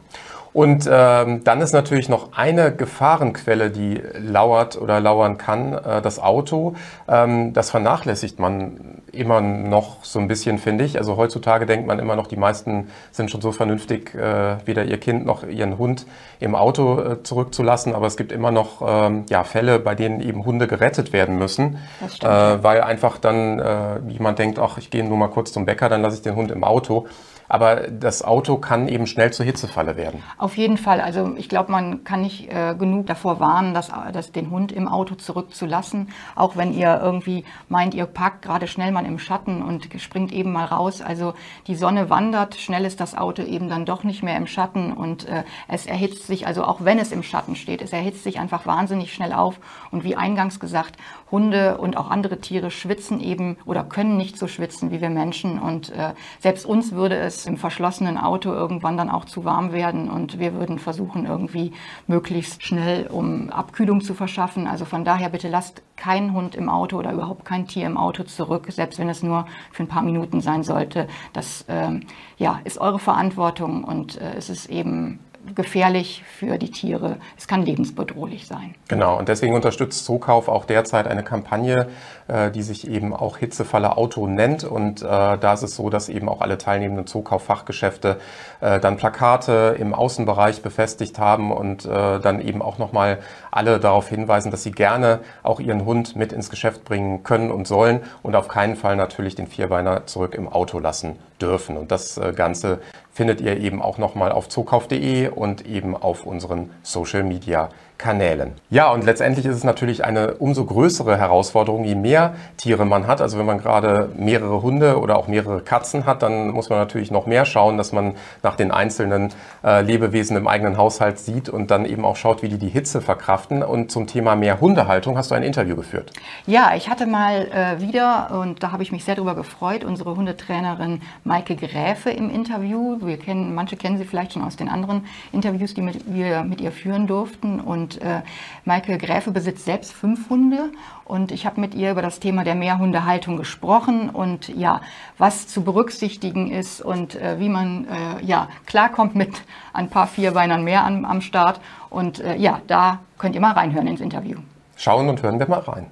Und 0.51 0.89
ähm, 0.91 1.43
dann 1.43 1.61
ist 1.61 1.73
natürlich 1.73 2.09
noch 2.09 2.33
eine 2.33 2.73
Gefahrenquelle, 2.73 3.69
die 3.69 4.01
lauert 4.17 4.81
oder 4.81 4.99
lauern 4.99 5.37
kann, 5.37 5.73
äh, 5.73 6.01
das 6.01 6.19
Auto. 6.19 6.75
Ähm, 7.07 7.53
das 7.53 7.69
vernachlässigt 7.69 8.39
man 8.39 9.01
immer 9.11 9.41
noch 9.41 10.03
so 10.03 10.19
ein 10.19 10.27
bisschen, 10.27 10.57
finde 10.57 10.85
ich. 10.85 10.97
Also 10.97 11.17
heutzutage 11.17 11.65
denkt 11.65 11.85
man 11.85 11.99
immer 11.99 12.15
noch, 12.15 12.27
die 12.27 12.35
meisten 12.35 12.87
sind 13.11 13.29
schon 13.29 13.41
so 13.41 13.51
vernünftig, 13.51 14.15
äh, 14.15 14.57
weder 14.65 14.85
ihr 14.85 14.97
Kind 14.97 15.25
noch 15.25 15.47
ihren 15.47 15.77
Hund 15.77 16.05
im 16.39 16.55
Auto 16.55 16.99
äh, 16.99 17.23
zurückzulassen. 17.23 17.93
Aber 17.93 18.07
es 18.07 18.17
gibt 18.17 18.31
immer 18.31 18.51
noch 18.51 18.81
ähm, 18.85 19.25
ja, 19.29 19.43
Fälle, 19.43 19.79
bei 19.79 19.93
denen 19.93 20.19
eben 20.19 20.45
Hunde 20.45 20.67
gerettet 20.67 21.13
werden 21.13 21.37
müssen, 21.37 21.77
äh, 22.21 22.27
weil 22.27 22.81
einfach 22.81 23.17
dann 23.19 23.59
äh, 23.59 23.99
jemand 24.07 24.39
denkt, 24.39 24.57
ach, 24.57 24.77
ich 24.77 24.89
gehe 24.89 25.03
nur 25.03 25.17
mal 25.17 25.27
kurz 25.27 25.51
zum 25.51 25.65
Bäcker, 25.65 25.89
dann 25.89 26.01
lasse 26.01 26.15
ich 26.15 26.21
den 26.23 26.35
Hund 26.35 26.49
im 26.49 26.63
Auto. 26.63 27.05
Aber 27.49 27.87
das 27.89 28.23
Auto 28.23 28.57
kann 28.57 28.87
eben 28.87 29.07
schnell 29.07 29.33
zur 29.33 29.45
Hitzefalle 29.45 29.97
werden. 29.97 30.23
Auf 30.37 30.55
jeden 30.55 30.77
Fall. 30.77 31.01
Also 31.01 31.33
ich 31.35 31.49
glaube, 31.49 31.71
man 31.71 32.03
kann 32.03 32.21
nicht 32.21 32.51
äh, 32.51 32.75
genug 32.75 33.07
davor 33.07 33.39
warnen, 33.39 33.73
dass, 33.73 33.91
dass 34.13 34.31
den 34.31 34.51
Hund 34.51 34.71
im 34.71 34.87
Auto 34.87 35.15
zurückzulassen. 35.15 36.09
Auch 36.35 36.55
wenn 36.55 36.73
ihr 36.73 36.99
irgendwie 37.03 37.43
meint, 37.67 37.95
ihr 37.95 38.05
parkt 38.05 38.43
gerade 38.43 38.67
schnell 38.67 38.91
mal 38.91 39.05
im 39.05 39.19
Schatten 39.19 39.63
und 39.63 39.89
springt 39.97 40.31
eben 40.31 40.51
mal 40.51 40.65
raus. 40.65 41.01
Also 41.01 41.33
die 41.67 41.75
Sonne 41.75 42.09
wandert, 42.09 42.55
schnell 42.55 42.85
ist 42.85 43.01
das 43.01 43.17
Auto 43.17 43.41
eben 43.41 43.67
dann 43.67 43.85
doch 43.85 44.03
nicht 44.03 44.21
mehr 44.21 44.37
im 44.37 44.45
Schatten 44.47 44.93
und 44.93 45.27
äh, 45.27 45.43
es 45.67 45.87
erhitzt 45.87 46.27
sich, 46.27 46.45
also 46.45 46.63
auch 46.63 46.83
wenn 46.83 46.99
es 46.99 47.11
im 47.11 47.23
Schatten 47.23 47.55
steht, 47.55 47.81
es 47.81 47.93
erhitzt 47.93 48.23
sich 48.23 48.39
einfach 48.39 48.67
wahnsinnig 48.67 49.13
schnell 49.13 49.33
auf. 49.33 49.59
Und 49.91 50.03
wie 50.03 50.15
eingangs 50.15 50.59
gesagt, 50.59 50.97
Hunde 51.31 51.77
und 51.77 51.97
auch 51.97 52.09
andere 52.09 52.39
Tiere 52.39 52.71
schwitzen 52.71 53.19
eben 53.19 53.57
oder 53.65 53.83
können 53.83 54.17
nicht 54.17 54.37
so 54.37 54.47
schwitzen 54.47 54.91
wie 54.91 55.01
wir 55.01 55.09
Menschen. 55.09 55.59
Und 55.59 55.89
äh, 55.89 56.13
selbst 56.39 56.65
uns 56.65 56.91
würde 56.91 57.15
es 57.17 57.38
im 57.45 57.57
verschlossenen 57.57 58.17
Auto 58.17 58.51
irgendwann 58.51 58.97
dann 58.97 59.09
auch 59.09 59.25
zu 59.25 59.45
warm 59.45 59.71
werden 59.71 60.09
und 60.09 60.39
wir 60.39 60.53
würden 60.53 60.79
versuchen, 60.79 61.25
irgendwie 61.25 61.73
möglichst 62.07 62.63
schnell, 62.63 63.07
um 63.07 63.49
Abkühlung 63.49 64.01
zu 64.01 64.13
verschaffen. 64.13 64.67
Also 64.67 64.85
von 64.85 65.05
daher 65.05 65.29
bitte 65.29 65.49
lasst 65.49 65.81
keinen 65.95 66.33
Hund 66.33 66.55
im 66.55 66.69
Auto 66.69 66.97
oder 66.97 67.11
überhaupt 67.11 67.45
kein 67.45 67.67
Tier 67.67 67.85
im 67.85 67.97
Auto 67.97 68.23
zurück, 68.23 68.67
selbst 68.69 68.99
wenn 68.99 69.09
es 69.09 69.23
nur 69.23 69.45
für 69.71 69.83
ein 69.83 69.87
paar 69.87 70.03
Minuten 70.03 70.41
sein 70.41 70.63
sollte. 70.63 71.07
Das 71.33 71.63
äh, 71.63 71.99
ja, 72.37 72.59
ist 72.63 72.79
eure 72.79 72.99
Verantwortung 72.99 73.83
und 73.83 74.19
äh, 74.19 74.35
es 74.37 74.49
ist 74.49 74.67
eben 74.67 75.19
gefährlich 75.55 76.23
für 76.37 76.57
die 76.57 76.71
Tiere. 76.71 77.17
Es 77.37 77.47
kann 77.47 77.63
lebensbedrohlich 77.63 78.47
sein. 78.47 78.75
Genau, 78.87 79.17
und 79.17 79.29
deswegen 79.29 79.53
unterstützt 79.55 80.05
Zookauf 80.05 80.47
auch 80.47 80.65
derzeit 80.65 81.07
eine 81.07 81.23
Kampagne, 81.23 81.87
äh, 82.29 82.51
die 82.51 82.61
sich 82.61 82.87
eben 82.87 83.13
auch 83.15 83.37
Hitzefalle 83.37 83.97
Auto 83.97 84.27
nennt. 84.27 84.63
Und 84.63 85.01
äh, 85.01 85.05
da 85.05 85.53
ist 85.53 85.63
es 85.63 85.75
so, 85.75 85.89
dass 85.89 86.09
eben 86.09 86.29
auch 86.29 86.41
alle 86.41 86.57
teilnehmenden 86.57 87.07
Zookauf-Fachgeschäfte 87.07 88.19
äh, 88.61 88.79
dann 88.79 88.97
Plakate 88.97 89.75
im 89.79 89.93
Außenbereich 89.93 90.61
befestigt 90.61 91.17
haben 91.19 91.51
und 91.51 91.85
dann 91.89 92.41
eben 92.41 92.61
auch 92.61 92.77
nochmal 92.77 93.19
alle 93.51 93.79
darauf 93.79 94.09
hinweisen, 94.09 94.51
dass 94.51 94.63
sie 94.63 94.71
gerne 94.71 95.19
auch 95.43 95.59
ihren 95.59 95.85
Hund 95.85 96.15
mit 96.15 96.33
ins 96.33 96.49
Geschäft 96.49 96.83
bringen 96.83 97.23
können 97.23 97.51
und 97.51 97.67
sollen 97.67 98.01
und 98.21 98.35
auf 98.35 98.47
keinen 98.47 98.75
Fall 98.75 98.95
natürlich 98.95 99.35
den 99.35 99.47
Vierbeiner 99.47 100.05
zurück 100.05 100.35
im 100.35 100.47
Auto 100.47 100.79
lassen 100.79 101.15
dürfen. 101.41 101.77
Und 101.77 101.91
das 101.91 102.19
Ganze 102.35 102.79
findet 103.19 103.41
ihr 103.41 103.57
eben 103.57 103.81
auch 103.81 103.97
nochmal 103.97 104.31
auf 104.31 104.47
zookauf.de 104.47 105.27
und 105.27 105.65
eben 105.65 105.93
auf 105.93 106.25
unseren 106.25 106.69
Social 106.83 107.21
Media 107.21 107.67
Kanälen. 107.99 108.53
Ja, 108.69 108.91
und 108.91 109.03
letztendlich 109.03 109.45
ist 109.45 109.57
es 109.57 109.65
natürlich 109.65 110.05
eine 110.05 110.35
umso 110.35 110.63
größere 110.63 111.17
Herausforderung, 111.17 111.83
je 111.83 111.95
mehr 111.95 112.33
Tiere 112.55 112.85
man 112.85 113.07
hat. 113.07 113.19
Also 113.19 113.37
wenn 113.37 113.45
man 113.45 113.59
gerade 113.59 114.09
mehrere 114.15 114.61
Hunde 114.61 114.99
oder 114.99 115.17
auch 115.17 115.27
mehrere 115.27 115.59
Katzen 115.59 116.05
hat, 116.05 116.23
dann 116.23 116.51
muss 116.51 116.69
man 116.69 116.79
natürlich 116.79 117.11
noch 117.11 117.27
mehr 117.27 117.43
schauen, 117.43 117.77
dass 117.77 117.91
man 117.91 118.13
nach 118.41 118.55
den 118.55 118.71
einzelnen 118.71 119.33
äh, 119.65 119.81
Lebewesen 119.81 120.37
im 120.37 120.47
eigenen 120.47 120.77
Haushalt 120.77 121.19
sieht 121.19 121.49
und 121.49 121.71
dann 121.71 121.83
eben 121.83 122.05
auch 122.05 122.15
schaut, 122.15 122.41
wie 122.41 122.47
die 122.47 122.57
die 122.57 122.69
Hitze 122.69 123.01
verkraften. 123.01 123.63
Und 123.63 123.91
zum 123.91 124.07
Thema 124.07 124.37
mehr 124.37 124.61
Hundehaltung 124.61 125.17
hast 125.17 125.31
du 125.31 125.35
ein 125.35 125.43
Interview 125.43 125.75
geführt. 125.75 126.13
Ja, 126.47 126.71
ich 126.77 126.89
hatte 126.89 127.05
mal 127.05 127.49
äh, 127.51 127.81
wieder, 127.81 128.29
und 128.31 128.63
da 128.63 128.71
habe 128.71 128.81
ich 128.81 128.93
mich 128.93 129.03
sehr 129.03 129.15
darüber 129.15 129.35
gefreut, 129.35 129.83
unsere 129.83 130.15
Hundetrainerin 130.15 131.01
Maike 131.25 131.57
Gräfe 131.57 132.11
im 132.11 132.29
Interview. 132.29 132.97
Wir 133.01 133.17
kennen, 133.17 133.53
manche 133.53 133.75
kennen 133.75 133.97
sie 133.97 134.05
vielleicht 134.05 134.31
schon 134.31 134.43
aus 134.43 134.55
den 134.55 134.69
anderen 134.69 135.05
Interviews, 135.33 135.73
die 135.73 135.81
mit, 135.81 136.13
wir 136.13 136.43
mit 136.43 136.61
ihr 136.61 136.71
führen 136.71 137.05
durften. 137.05 137.59
Und 137.59 137.88
Und 137.89 138.01
äh, 138.03 138.21
Maike 138.65 138.99
Gräfe 138.99 139.31
besitzt 139.31 139.65
selbst 139.65 139.93
fünf 139.93 140.29
Hunde 140.29 140.69
und 141.05 141.31
ich 141.31 141.47
habe 141.47 141.59
mit 141.59 141.73
ihr 141.73 141.89
über 141.89 142.03
das 142.03 142.19
Thema 142.19 142.43
der 142.43 142.53
Mehrhundehaltung 142.53 143.35
gesprochen 143.35 144.11
und 144.11 144.49
ja, 144.49 144.81
was 145.17 145.47
zu 145.47 145.63
berücksichtigen 145.63 146.51
ist 146.51 146.81
und 146.81 147.15
äh, 147.15 147.39
wie 147.39 147.49
man 147.49 147.87
äh, 147.87 148.23
ja 148.23 148.47
klarkommt 148.67 149.15
mit 149.15 149.41
ein 149.73 149.89
paar 149.89 150.05
Vierbeinern 150.05 150.63
mehr 150.63 150.85
am, 150.85 151.03
am 151.03 151.21
Start. 151.21 151.61
Und 151.89 152.19
äh, 152.19 152.35
ja, 152.35 152.61
da 152.67 152.99
könnt 153.17 153.33
ihr 153.33 153.41
mal 153.41 153.53
reinhören 153.53 153.87
ins 153.87 154.01
Interview. 154.01 154.37
Schauen 154.75 155.09
und 155.09 155.23
hören 155.23 155.39
wir 155.39 155.49
mal 155.49 155.61
rein. 155.61 155.87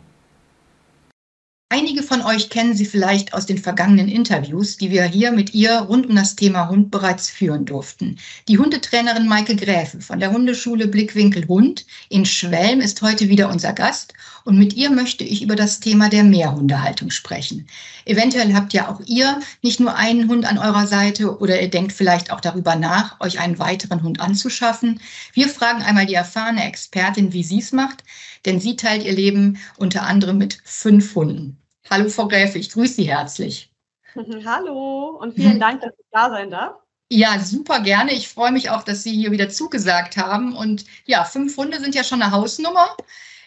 Einige 1.70 2.02
von 2.02 2.22
euch 2.22 2.50
kennen 2.50 2.78
sie 2.78 2.86
vielleicht 2.86 3.34
aus 3.34 3.46
den 3.46 3.58
vergangenen 3.58 4.08
Interviews, 4.08 4.78
die 4.78 4.90
wir 4.90 5.04
hier 5.04 5.34
mit 5.34 5.54
ihr 5.54 5.80
rund 5.80 6.08
um 6.08 6.16
das 6.16 6.38
Thema 6.38 6.70
Hund 6.70 6.92
bereits 6.92 7.30
führen 7.30 7.66
durften. 7.66 8.20
Die 8.48 8.58
Hundetrainerin 8.58 9.28
Maike 9.28 9.58
Gräfe 9.58 10.00
von 10.00 10.22
der 10.22 10.32
Hundeschule 10.32 10.88
Blickwinkel 10.88 11.46
Hund 11.50 11.86
in 12.08 12.26
Schwelm 12.26 12.80
ist 12.80 13.02
heute 13.02 13.28
wieder 13.28 13.50
unser 13.50 13.74
Gast 13.74 14.14
und 14.46 14.58
mit 14.58 14.76
ihr 14.76 14.90
möchte 14.90 15.26
ich 15.26 15.42
über 15.42 15.58
das 15.58 15.82
Thema 15.82 16.08
der 16.08 16.24
Mehrhundehaltung 16.24 17.12
sprechen. 17.12 17.68
Eventuell 18.06 18.54
habt 18.54 18.72
ja 18.72 18.88
auch 18.90 19.02
ihr 19.06 19.42
nicht 19.62 19.82
nur 19.82 19.94
einen 19.94 20.30
Hund 20.30 20.46
an 20.46 20.58
eurer 20.58 20.88
Seite 20.88 21.38
oder 21.38 21.62
ihr 21.62 21.70
denkt 21.70 21.92
vielleicht 21.92 22.32
auch 22.32 22.40
darüber 22.40 22.78
nach, 22.78 23.20
euch 23.20 23.42
einen 23.42 23.60
weiteren 23.60 24.04
Hund 24.04 24.22
anzuschaffen. 24.22 25.02
Wir 25.34 25.50
fragen 25.50 25.82
einmal 25.82 26.06
die 26.06 26.14
erfahrene 26.14 26.66
Expertin, 26.66 27.34
wie 27.34 27.44
sie 27.44 27.60
es 27.60 27.74
macht, 27.74 28.06
denn 28.46 28.62
sie 28.62 28.78
teilt 28.78 29.04
ihr 29.04 29.12
Leben 29.12 29.58
unter 29.76 30.04
anderem 30.04 30.38
mit 30.38 30.60
fünf 30.64 31.14
Hunden. 31.14 31.57
Hallo 31.90 32.10
Frau 32.10 32.28
Gräfe, 32.28 32.58
ich 32.58 32.72
grüße 32.72 32.96
Sie 32.96 33.10
herzlich. 33.10 33.72
Hallo 34.46 35.18
und 35.22 35.36
vielen 35.36 35.60
Dank, 35.60 35.82
dass 35.82 35.94
ich 35.98 36.06
da 36.12 36.30
sein 36.30 36.50
darf. 36.50 36.76
Ja, 37.10 37.40
super 37.40 37.80
gerne. 37.80 38.12
Ich 38.12 38.28
freue 38.28 38.52
mich 38.52 38.70
auch, 38.70 38.84
dass 38.84 39.04
Sie 39.04 39.16
hier 39.16 39.32
wieder 39.32 39.48
zugesagt 39.48 40.18
haben. 40.18 40.56
Und 40.56 40.86
ja, 41.06 41.24
fünf 41.24 41.56
Hunde 41.56 41.80
sind 41.80 41.96
ja 41.96 42.04
schon 42.04 42.22
eine 42.22 42.32
Hausnummer. 42.32 42.98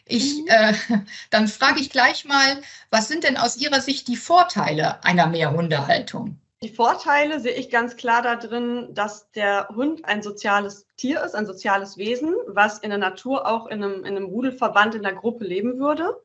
Ich, 0.06 0.38
mhm. 0.38 0.46
äh, 0.48 0.74
dann 1.30 1.48
frage 1.48 1.80
ich 1.80 1.90
gleich 1.90 2.24
mal, 2.24 2.62
was 2.90 3.08
sind 3.08 3.24
denn 3.24 3.36
aus 3.36 3.58
Ihrer 3.58 3.80
Sicht 3.80 4.08
die 4.08 4.16
Vorteile 4.16 5.04
einer 5.04 5.26
Mehrhundehaltung? 5.26 6.40
Die 6.62 6.70
Vorteile 6.70 7.40
sehe 7.40 7.54
ich 7.54 7.70
ganz 7.70 7.96
klar 7.96 8.22
darin, 8.22 8.88
dass 8.94 9.30
der 9.32 9.68
Hund 9.68 10.04
ein 10.04 10.22
soziales 10.22 10.86
Tier 10.96 11.22
ist, 11.22 11.34
ein 11.34 11.46
soziales 11.46 11.96
Wesen, 11.96 12.34
was 12.46 12.78
in 12.78 12.90
der 12.90 12.98
Natur 12.98 13.46
auch 13.46 13.66
in 13.66 13.82
einem, 13.82 14.04
in 14.04 14.16
einem 14.16 14.26
Rudelverband 14.26 14.94
in 14.94 15.02
der 15.02 15.14
Gruppe 15.14 15.44
leben 15.44 15.78
würde. 15.78 16.22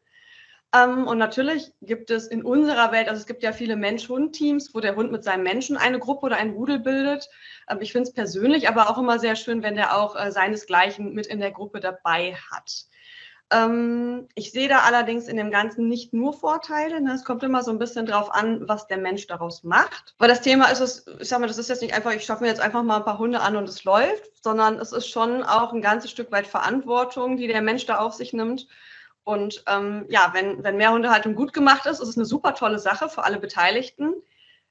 Ähm, 0.75 1.07
und 1.07 1.17
natürlich 1.17 1.71
gibt 1.81 2.09
es 2.09 2.27
in 2.27 2.43
unserer 2.43 2.91
Welt, 2.91 3.07
also 3.07 3.19
es 3.19 3.27
gibt 3.27 3.43
ja 3.43 3.53
viele 3.53 3.75
Mensch-Hund-Teams, 3.75 4.73
wo 4.73 4.79
der 4.79 4.95
Hund 4.95 5.11
mit 5.11 5.23
seinem 5.23 5.43
Menschen 5.43 5.77
eine 5.77 5.99
Gruppe 5.99 6.25
oder 6.25 6.37
ein 6.37 6.51
Rudel 6.51 6.79
bildet. 6.79 7.29
Ähm, 7.69 7.77
ich 7.81 7.91
finde 7.91 8.09
es 8.09 8.13
persönlich 8.13 8.67
aber 8.67 8.89
auch 8.89 8.97
immer 8.97 9.19
sehr 9.19 9.35
schön, 9.35 9.63
wenn 9.63 9.75
der 9.75 9.97
auch 9.97 10.15
äh, 10.15 10.31
seinesgleichen 10.31 11.13
mit 11.13 11.27
in 11.27 11.39
der 11.39 11.51
Gruppe 11.51 11.79
dabei 11.79 12.35
hat. 12.51 12.85
Ähm, 13.51 14.27
ich 14.33 14.51
sehe 14.51 14.67
da 14.67 14.79
allerdings 14.79 15.27
in 15.27 15.37
dem 15.37 15.51
Ganzen 15.51 15.87
nicht 15.87 16.13
nur 16.13 16.33
Vorteile. 16.33 16.99
Ne? 16.99 17.13
Es 17.13 17.23
kommt 17.23 17.43
immer 17.43 17.63
so 17.63 17.71
ein 17.71 17.79
bisschen 17.79 18.07
drauf 18.07 18.33
an, 18.33 18.67
was 18.67 18.87
der 18.87 18.97
Mensch 18.97 19.27
daraus 19.27 19.63
macht. 19.63 20.15
Weil 20.17 20.29
das 20.29 20.41
Thema 20.41 20.65
ist 20.65 20.79
es, 20.81 21.05
ich 21.19 21.29
sag 21.29 21.39
mal, 21.39 21.47
das 21.47 21.59
ist 21.59 21.69
jetzt 21.69 21.83
nicht 21.83 21.93
einfach, 21.93 22.11
ich 22.11 22.25
schaffe 22.25 22.43
mir 22.43 22.49
jetzt 22.49 22.61
einfach 22.61 22.83
mal 22.83 22.97
ein 22.97 23.05
paar 23.05 23.19
Hunde 23.19 23.39
an 23.41 23.55
und 23.55 23.69
es 23.69 23.83
läuft, 23.83 24.43
sondern 24.43 24.79
es 24.79 24.91
ist 24.91 25.07
schon 25.07 25.43
auch 25.43 25.73
ein 25.73 25.81
ganzes 25.81 26.11
Stück 26.11 26.31
weit 26.31 26.47
Verantwortung, 26.47 27.37
die 27.37 27.47
der 27.47 27.61
Mensch 27.61 27.85
da 27.85 27.99
auf 27.99 28.13
sich 28.13 28.33
nimmt. 28.33 28.67
Und 29.25 29.63
ähm, 29.67 30.05
ja, 30.07 30.31
wenn, 30.33 30.63
wenn 30.63 30.77
Mehrhundehaltung 30.77 31.35
gut 31.35 31.51
gemacht 31.51 31.87
ist, 31.87 31.99
ist 31.99 32.09
es 32.09 32.15
eine 32.15 32.25
super 32.25 32.53
tolle 32.53 32.79
Sache 32.79 33.09
für 33.09 33.23
alle 33.23 33.39
Beteiligten. 33.39 34.13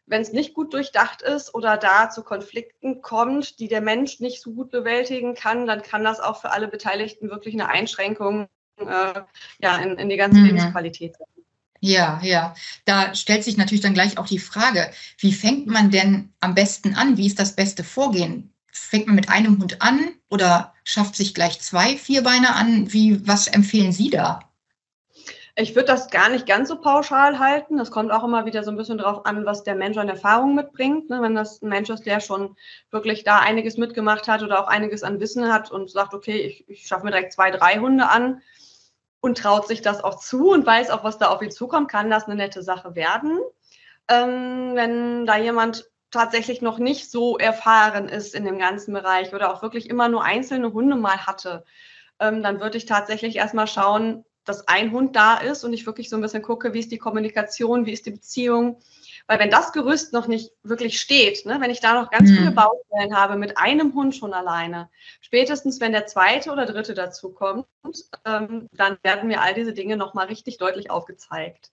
Wenn 0.06 0.22
es 0.22 0.32
nicht 0.32 0.54
gut 0.54 0.72
durchdacht 0.72 1.22
ist 1.22 1.54
oder 1.54 1.76
da 1.76 2.08
zu 2.08 2.22
Konflikten 2.22 3.02
kommt, 3.02 3.58
die 3.58 3.68
der 3.68 3.80
Mensch 3.80 4.20
nicht 4.20 4.40
so 4.40 4.52
gut 4.52 4.70
bewältigen 4.70 5.34
kann, 5.34 5.66
dann 5.66 5.82
kann 5.82 6.04
das 6.04 6.20
auch 6.20 6.40
für 6.40 6.52
alle 6.52 6.68
Beteiligten 6.68 7.30
wirklich 7.30 7.54
eine 7.54 7.68
Einschränkung 7.68 8.46
äh, 8.78 9.20
ja, 9.58 9.76
in, 9.78 9.98
in 9.98 10.08
die 10.08 10.16
ganze 10.16 10.38
mhm. 10.38 10.46
Lebensqualität 10.46 11.16
sein. 11.16 11.26
Ja, 11.80 12.20
ja. 12.22 12.54
Da 12.84 13.14
stellt 13.14 13.44
sich 13.44 13.56
natürlich 13.56 13.82
dann 13.82 13.92
gleich 13.92 14.18
auch 14.18 14.26
die 14.26 14.38
Frage, 14.38 14.90
wie 15.18 15.32
fängt 15.32 15.66
man 15.66 15.90
denn 15.90 16.32
am 16.40 16.54
besten 16.54 16.94
an? 16.94 17.16
Wie 17.16 17.26
ist 17.26 17.40
das 17.40 17.56
beste 17.56 17.82
Vorgehen? 17.82 18.53
Fängt 18.76 19.06
man 19.06 19.14
mit 19.14 19.28
einem 19.28 19.60
Hund 19.60 19.80
an 19.80 20.00
oder 20.30 20.74
schafft 20.82 21.14
sich 21.14 21.32
gleich 21.32 21.60
zwei 21.60 21.96
Vierbeiner 21.96 22.56
an? 22.56 22.92
Wie, 22.92 23.26
was 23.26 23.46
empfehlen 23.46 23.92
Sie 23.92 24.10
da? 24.10 24.40
Ich 25.56 25.76
würde 25.76 25.86
das 25.86 26.10
gar 26.10 26.28
nicht 26.28 26.46
ganz 26.46 26.68
so 26.68 26.80
pauschal 26.80 27.38
halten. 27.38 27.76
Das 27.76 27.92
kommt 27.92 28.10
auch 28.10 28.24
immer 28.24 28.44
wieder 28.44 28.64
so 28.64 28.72
ein 28.72 28.76
bisschen 28.76 28.98
darauf 28.98 29.24
an, 29.26 29.46
was 29.46 29.62
der 29.62 29.76
Mensch 29.76 29.96
an 29.96 30.08
Erfahrung 30.08 30.56
mitbringt. 30.56 31.08
Ne? 31.08 31.22
Wenn 31.22 31.36
das 31.36 31.62
ein 31.62 31.68
Mensch 31.68 31.88
ist, 31.88 32.04
der 32.04 32.18
schon 32.18 32.56
wirklich 32.90 33.22
da 33.22 33.38
einiges 33.38 33.76
mitgemacht 33.76 34.26
hat 34.26 34.42
oder 34.42 34.60
auch 34.60 34.66
einiges 34.66 35.04
an 35.04 35.20
Wissen 35.20 35.52
hat 35.52 35.70
und 35.70 35.88
sagt, 35.88 36.12
okay, 36.12 36.38
ich, 36.38 36.68
ich 36.68 36.88
schaffe 36.88 37.04
mir 37.04 37.12
direkt 37.12 37.32
zwei, 37.32 37.52
drei 37.52 37.78
Hunde 37.78 38.08
an 38.08 38.42
und 39.20 39.38
traut 39.38 39.68
sich 39.68 39.82
das 39.82 40.02
auch 40.02 40.18
zu 40.18 40.50
und 40.50 40.66
weiß 40.66 40.90
auch, 40.90 41.04
was 41.04 41.18
da 41.18 41.28
auf 41.28 41.40
ihn 41.40 41.52
zukommt, 41.52 41.88
kann 41.88 42.10
das 42.10 42.24
eine 42.24 42.34
nette 42.34 42.64
Sache 42.64 42.96
werden. 42.96 43.38
Ähm, 44.08 44.72
wenn 44.74 45.24
da 45.24 45.38
jemand 45.38 45.88
tatsächlich 46.14 46.62
noch 46.62 46.78
nicht 46.78 47.10
so 47.10 47.36
erfahren 47.36 48.08
ist 48.08 48.34
in 48.34 48.44
dem 48.44 48.58
ganzen 48.58 48.94
Bereich 48.94 49.34
oder 49.34 49.52
auch 49.52 49.60
wirklich 49.60 49.90
immer 49.90 50.08
nur 50.08 50.24
einzelne 50.24 50.72
Hunde 50.72 50.96
mal 50.96 51.26
hatte, 51.26 51.64
ähm, 52.20 52.42
dann 52.42 52.60
würde 52.60 52.78
ich 52.78 52.86
tatsächlich 52.86 53.36
erstmal 53.36 53.66
schauen, 53.66 54.24
dass 54.44 54.68
ein 54.68 54.92
Hund 54.92 55.16
da 55.16 55.36
ist 55.36 55.64
und 55.64 55.72
ich 55.72 55.86
wirklich 55.86 56.08
so 56.08 56.16
ein 56.16 56.22
bisschen 56.22 56.42
gucke, 56.42 56.72
wie 56.72 56.80
ist 56.80 56.92
die 56.92 56.98
Kommunikation, 56.98 57.86
wie 57.86 57.92
ist 57.92 58.06
die 58.06 58.12
Beziehung. 58.12 58.80
Weil 59.26 59.38
wenn 59.38 59.50
das 59.50 59.72
Gerüst 59.72 60.12
noch 60.12 60.26
nicht 60.26 60.52
wirklich 60.62 61.00
steht, 61.00 61.46
ne, 61.46 61.56
wenn 61.60 61.70
ich 61.70 61.80
da 61.80 61.94
noch 61.94 62.10
ganz 62.10 62.30
mhm. 62.30 62.36
viele 62.36 62.50
Baustellen 62.52 63.16
habe 63.16 63.36
mit 63.36 63.56
einem 63.56 63.94
Hund 63.94 64.14
schon 64.14 64.34
alleine, 64.34 64.90
spätestens 65.20 65.80
wenn 65.80 65.92
der 65.92 66.06
zweite 66.06 66.52
oder 66.52 66.66
dritte 66.66 66.94
dazu 66.94 67.30
kommt, 67.30 67.66
ähm, 68.26 68.68
dann 68.72 68.98
werden 69.02 69.28
mir 69.28 69.40
all 69.40 69.54
diese 69.54 69.72
Dinge 69.72 69.96
nochmal 69.96 70.26
richtig 70.26 70.58
deutlich 70.58 70.90
aufgezeigt. 70.90 71.70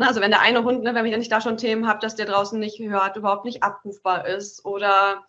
Ne, 0.00 0.08
also 0.08 0.22
wenn 0.22 0.30
der 0.30 0.40
eine 0.40 0.64
Hund, 0.64 0.82
ne, 0.82 0.94
wenn 0.94 1.20
ich 1.20 1.28
da 1.28 1.42
schon 1.42 1.58
Themen 1.58 1.86
habe, 1.86 2.00
dass 2.00 2.16
der 2.16 2.24
draußen 2.24 2.58
nicht 2.58 2.78
hört, 2.78 3.16
überhaupt 3.16 3.44
nicht 3.44 3.62
abrufbar 3.62 4.26
ist 4.26 4.64
oder 4.64 5.24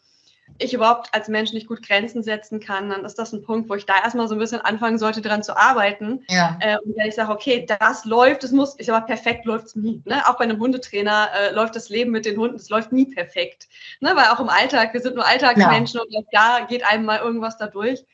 ich 0.59 0.73
überhaupt 0.73 1.13
als 1.13 1.27
Mensch 1.27 1.51
nicht 1.51 1.67
gut 1.67 1.85
Grenzen 1.85 2.23
setzen 2.23 2.61
kann, 2.61 2.89
dann 2.89 3.03
ist 3.03 3.19
das 3.19 3.33
ein 3.33 3.43
Punkt, 3.43 3.69
wo 3.69 3.75
ich 3.75 3.85
da 3.85 3.95
erstmal 4.01 4.29
so 4.29 4.35
ein 4.35 4.39
bisschen 4.39 4.61
anfangen 4.61 4.97
sollte, 4.97 5.21
dran 5.21 5.43
zu 5.43 5.57
arbeiten. 5.57 6.23
Ja. 6.29 6.57
Äh, 6.61 6.77
und 6.77 6.95
wenn 6.95 7.05
ich 7.05 7.15
sage, 7.15 7.33
okay, 7.33 7.65
das 7.67 8.05
läuft, 8.05 8.45
es 8.45 8.53
muss, 8.53 8.75
ich 8.77 8.85
sage 8.85 9.01
mal, 9.01 9.05
perfekt 9.05 9.43
läuft 9.43 9.65
es 9.65 9.75
nie. 9.75 10.01
Ne? 10.05 10.25
Auch 10.25 10.37
bei 10.37 10.45
einem 10.45 10.59
Hundetrainer 10.59 11.27
äh, 11.33 11.51
läuft 11.51 11.75
das 11.75 11.89
Leben 11.89 12.11
mit 12.11 12.25
den 12.25 12.37
Hunden, 12.37 12.55
es 12.55 12.69
läuft 12.69 12.93
nie 12.93 13.13
perfekt. 13.13 13.67
Ne? 13.99 14.15
Weil 14.15 14.27
auch 14.27 14.39
im 14.39 14.47
Alltag, 14.47 14.93
wir 14.93 15.01
sind 15.01 15.15
nur 15.15 15.27
Alltagsmenschen 15.27 15.99
ja. 16.09 16.19
und 16.19 16.27
da 16.31 16.65
geht 16.65 16.85
einem 16.85 17.03
mal 17.03 17.19
irgendwas 17.19 17.57
da 17.57 17.67
durch. 17.67 18.05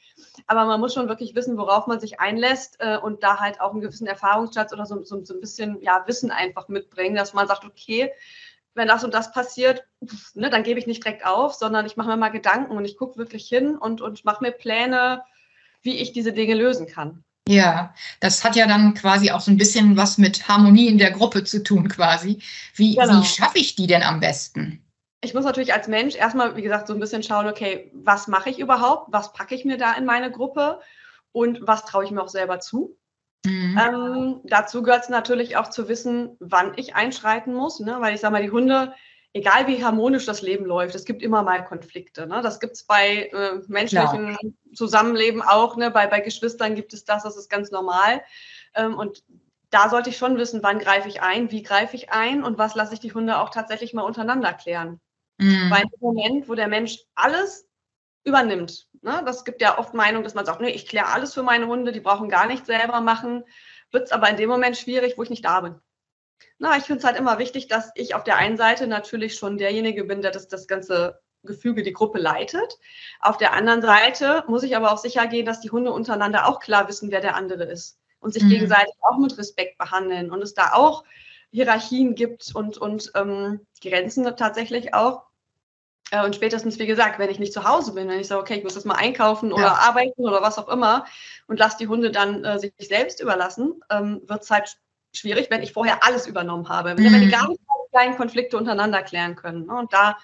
Aber 0.47 0.65
man 0.65 0.79
muss 0.79 0.93
schon 0.93 1.09
wirklich 1.09 1.35
wissen, 1.35 1.57
worauf 1.57 1.87
man 1.87 1.99
sich 1.99 2.19
einlässt 2.19 2.77
äh, 2.79 2.97
und 2.97 3.21
da 3.21 3.39
halt 3.39 3.59
auch 3.59 3.71
einen 3.71 3.81
gewissen 3.81 4.07
Erfahrungsschatz 4.07 4.71
oder 4.73 4.85
so, 4.85 5.03
so, 5.03 5.23
so 5.23 5.33
ein 5.33 5.41
bisschen 5.41 5.81
ja, 5.81 6.03
Wissen 6.07 6.31
einfach 6.31 6.69
mitbringen, 6.69 7.15
dass 7.15 7.33
man 7.33 7.47
sagt, 7.47 7.65
okay, 7.65 8.11
wenn 8.73 8.87
das 8.87 9.03
und 9.03 9.13
das 9.13 9.31
passiert, 9.31 9.83
ne, 10.35 10.49
dann 10.49 10.63
gebe 10.63 10.79
ich 10.79 10.87
nicht 10.87 11.03
direkt 11.03 11.25
auf, 11.25 11.53
sondern 11.53 11.85
ich 11.85 11.97
mache 11.97 12.07
mir 12.07 12.17
mal 12.17 12.29
Gedanken 12.29 12.77
und 12.77 12.85
ich 12.85 12.97
gucke 12.97 13.17
wirklich 13.17 13.47
hin 13.47 13.75
und, 13.75 14.01
und 14.01 14.23
mache 14.23 14.43
mir 14.43 14.51
Pläne, 14.51 15.23
wie 15.81 15.97
ich 15.97 16.13
diese 16.13 16.31
Dinge 16.31 16.53
lösen 16.53 16.87
kann. 16.87 17.23
Ja, 17.47 17.93
das 18.19 18.43
hat 18.43 18.55
ja 18.55 18.67
dann 18.67 18.93
quasi 18.93 19.31
auch 19.31 19.39
so 19.39 19.51
ein 19.51 19.57
bisschen 19.57 19.97
was 19.97 20.17
mit 20.17 20.47
Harmonie 20.47 20.87
in 20.87 20.97
der 20.97 21.11
Gruppe 21.11 21.43
zu 21.43 21.63
tun, 21.63 21.87
quasi. 21.87 22.39
Wie, 22.75 22.95
genau. 22.95 23.21
wie 23.21 23.25
schaffe 23.25 23.57
ich 23.57 23.75
die 23.75 23.87
denn 23.87 24.03
am 24.03 24.19
besten? 24.19 24.83
Ich 25.21 25.33
muss 25.33 25.45
natürlich 25.45 25.73
als 25.73 25.87
Mensch 25.87 26.15
erstmal, 26.15 26.55
wie 26.55 26.61
gesagt, 26.61 26.87
so 26.87 26.93
ein 26.93 26.99
bisschen 26.99 27.23
schauen, 27.23 27.47
okay, 27.47 27.91
was 27.93 28.27
mache 28.27 28.49
ich 28.49 28.59
überhaupt? 28.59 29.11
Was 29.11 29.33
packe 29.33 29.55
ich 29.55 29.65
mir 29.65 29.77
da 29.77 29.93
in 29.93 30.05
meine 30.05 30.31
Gruppe? 30.31 30.79
Und 31.31 31.59
was 31.61 31.85
traue 31.85 32.05
ich 32.05 32.11
mir 32.11 32.21
auch 32.21 32.29
selber 32.29 32.59
zu? 32.59 32.97
Mhm. 33.45 33.79
Ähm, 33.79 34.41
dazu 34.43 34.83
gehört 34.83 35.03
es 35.03 35.09
natürlich 35.09 35.57
auch 35.57 35.69
zu 35.69 35.87
wissen, 35.87 36.35
wann 36.39 36.73
ich 36.75 36.95
einschreiten 36.95 37.53
muss, 37.53 37.79
ne? 37.79 37.97
weil 37.99 38.13
ich 38.13 38.21
sage 38.21 38.33
mal, 38.33 38.41
die 38.41 38.51
Hunde, 38.51 38.93
egal 39.33 39.67
wie 39.67 39.83
harmonisch 39.83 40.25
das 40.25 40.41
Leben 40.41 40.65
läuft, 40.65 40.95
es 40.95 41.05
gibt 41.05 41.21
immer 41.21 41.43
mal 41.43 41.63
Konflikte. 41.63 42.27
Ne? 42.27 42.41
Das 42.41 42.59
gibt 42.59 42.73
es 42.73 42.83
bei 42.83 43.29
äh, 43.31 43.61
menschlichem 43.67 44.35
Klar. 44.35 44.51
Zusammenleben 44.73 45.41
auch, 45.41 45.77
ne? 45.77 45.91
bei, 45.91 46.07
bei 46.07 46.19
Geschwistern 46.19 46.75
gibt 46.75 46.93
es 46.93 47.05
das, 47.05 47.23
das 47.23 47.37
ist 47.37 47.49
ganz 47.49 47.71
normal. 47.71 48.21
Ähm, 48.75 48.97
und 48.97 49.23
da 49.69 49.89
sollte 49.89 50.09
ich 50.09 50.17
schon 50.17 50.37
wissen, 50.37 50.63
wann 50.63 50.79
greife 50.79 51.07
ich 51.07 51.21
ein, 51.21 51.51
wie 51.51 51.61
greife 51.61 51.95
ich 51.95 52.11
ein 52.11 52.43
und 52.43 52.57
was 52.57 52.75
lasse 52.75 52.93
ich 52.93 52.99
die 52.99 53.13
Hunde 53.13 53.39
auch 53.39 53.49
tatsächlich 53.49 53.93
mal 53.93 54.03
untereinander 54.03 54.53
klären. 54.53 54.99
Mhm. 55.37 55.69
Weil 55.69 55.83
im 55.83 55.99
Moment, 55.99 56.49
wo 56.49 56.55
der 56.55 56.67
Mensch 56.67 56.99
alles 57.15 57.67
übernimmt, 58.23 58.87
Ne? 59.07 59.21
Das 59.25 59.45
gibt 59.45 59.61
ja 59.61 59.77
oft 59.77 59.93
Meinung, 59.93 60.23
dass 60.23 60.33
man 60.33 60.45
sagt, 60.45 60.59
nee, 60.59 60.69
ich 60.69 60.87
kläre 60.87 61.07
alles 61.07 61.33
für 61.33 61.43
meine 61.43 61.67
Hunde, 61.67 61.91
die 61.91 62.01
brauchen 62.01 62.29
gar 62.29 62.45
nichts 62.45 62.67
selber 62.67 62.99
machen. 62.99 63.43
Wird 63.91 64.07
es 64.07 64.11
aber 64.11 64.29
in 64.29 64.35
dem 64.35 64.49
Moment 64.49 64.77
schwierig, 64.77 65.17
wo 65.17 65.23
ich 65.23 65.29
nicht 65.29 65.45
da 65.45 65.61
bin. 65.61 65.75
Na, 66.59 66.77
ich 66.77 66.83
finde 66.83 66.99
es 66.99 67.05
halt 67.05 67.17
immer 67.17 67.39
wichtig, 67.39 67.67
dass 67.67 67.91
ich 67.95 68.15
auf 68.15 68.23
der 68.23 68.35
einen 68.35 68.57
Seite 68.57 68.85
natürlich 68.85 69.35
schon 69.35 69.57
derjenige 69.57 70.03
bin, 70.03 70.21
der 70.21 70.31
das, 70.31 70.47
das 70.47 70.67
ganze 70.67 71.21
Gefüge, 71.43 71.83
die 71.83 71.93
Gruppe 71.93 72.19
leitet. 72.19 72.77
Auf 73.21 73.37
der 73.37 73.53
anderen 73.53 73.81
Seite 73.81 74.43
muss 74.47 74.63
ich 74.63 74.75
aber 74.75 74.91
auch 74.91 74.97
sicher 74.97 75.27
gehen, 75.27 75.45
dass 75.45 75.61
die 75.61 75.71
Hunde 75.71 75.91
untereinander 75.91 76.47
auch 76.47 76.59
klar 76.59 76.89
wissen, 76.89 77.09
wer 77.11 77.21
der 77.21 77.35
andere 77.35 77.63
ist 77.63 77.97
und 78.19 78.33
sich 78.33 78.43
mhm. 78.43 78.49
gegenseitig 78.49 78.93
auch 79.01 79.17
mit 79.17 79.37
Respekt 79.37 79.77
behandeln 79.77 80.31
und 80.31 80.41
es 80.41 80.53
da 80.53 80.73
auch 80.73 81.05
Hierarchien 81.51 82.15
gibt 82.15 82.53
und, 82.53 82.77
und 82.77 83.11
ähm, 83.15 83.61
Grenzen 83.81 84.23
tatsächlich 84.35 84.93
auch. 84.93 85.23
Äh, 86.11 86.23
und 86.23 86.35
spätestens, 86.35 86.79
wie 86.79 86.87
gesagt, 86.87 87.19
wenn 87.19 87.29
ich 87.29 87.39
nicht 87.39 87.53
zu 87.53 87.63
Hause 87.63 87.93
bin, 87.93 88.07
wenn 88.09 88.19
ich 88.19 88.27
sage, 88.27 88.41
okay, 88.41 88.55
ich 88.55 88.63
muss 88.63 88.75
das 88.75 88.85
mal 88.85 88.95
einkaufen 88.95 89.51
oder 89.53 89.63
ja. 89.63 89.73
arbeiten 89.73 90.21
oder 90.21 90.41
was 90.41 90.57
auch 90.57 90.67
immer 90.69 91.05
und 91.47 91.59
lasse 91.59 91.77
die 91.79 91.87
Hunde 91.87 92.11
dann 92.11 92.43
äh, 92.43 92.59
sich 92.59 92.73
selbst 92.79 93.21
überlassen, 93.21 93.81
ähm, 93.89 94.21
wird 94.25 94.43
es 94.43 94.51
halt 94.51 94.77
schwierig, 95.13 95.47
wenn 95.49 95.63
ich 95.63 95.73
vorher 95.73 96.03
alles 96.03 96.27
übernommen 96.27 96.69
habe. 96.69 96.95
Wenn, 96.95 97.03
mhm. 97.03 97.13
wenn 97.13 97.21
die 97.21 97.31
gar 97.31 97.47
nicht 97.47 97.61
kleinen 97.97 98.15
Konflikte 98.15 98.57
untereinander 98.57 99.01
klären 99.01 99.35
können. 99.35 99.65
Ne? 99.65 99.75
Und 99.75 99.93
da 99.93 100.17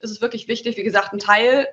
ist 0.00 0.10
es 0.10 0.20
wirklich 0.20 0.48
wichtig, 0.48 0.76
wie 0.76 0.82
gesagt, 0.82 1.12
ein 1.12 1.18
Teil 1.18 1.68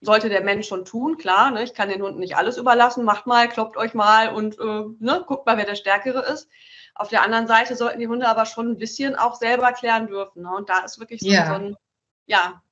sollte 0.00 0.28
der 0.28 0.42
Mensch 0.42 0.66
schon 0.66 0.84
tun, 0.84 1.16
klar. 1.18 1.50
Ne? 1.50 1.62
Ich 1.62 1.74
kann 1.74 1.88
den 1.88 2.02
Hunden 2.02 2.18
nicht 2.18 2.36
alles 2.36 2.56
überlassen. 2.56 3.04
Macht 3.04 3.26
mal, 3.26 3.48
kloppt 3.48 3.76
euch 3.76 3.94
mal 3.94 4.34
und 4.34 4.58
äh, 4.58 4.84
ne, 4.98 5.24
guckt 5.26 5.46
mal, 5.46 5.56
wer 5.56 5.66
der 5.66 5.76
Stärkere 5.76 6.20
ist. 6.32 6.48
Auf 6.94 7.08
der 7.08 7.22
anderen 7.22 7.46
Seite 7.46 7.76
sollten 7.76 8.00
die 8.00 8.08
Hunde 8.08 8.28
aber 8.28 8.46
schon 8.46 8.70
ein 8.70 8.78
bisschen 8.78 9.16
auch 9.16 9.34
selber 9.34 9.72
klären 9.72 10.06
dürfen. 10.06 10.42
Ne? 10.42 10.50
Und 10.54 10.68
da 10.68 10.80
ist 10.84 11.00
wirklich 11.00 11.20
so, 11.20 11.28
ja. 11.28 11.46
so 11.46 11.54
ein, 11.54 11.76
ja, 12.26 12.62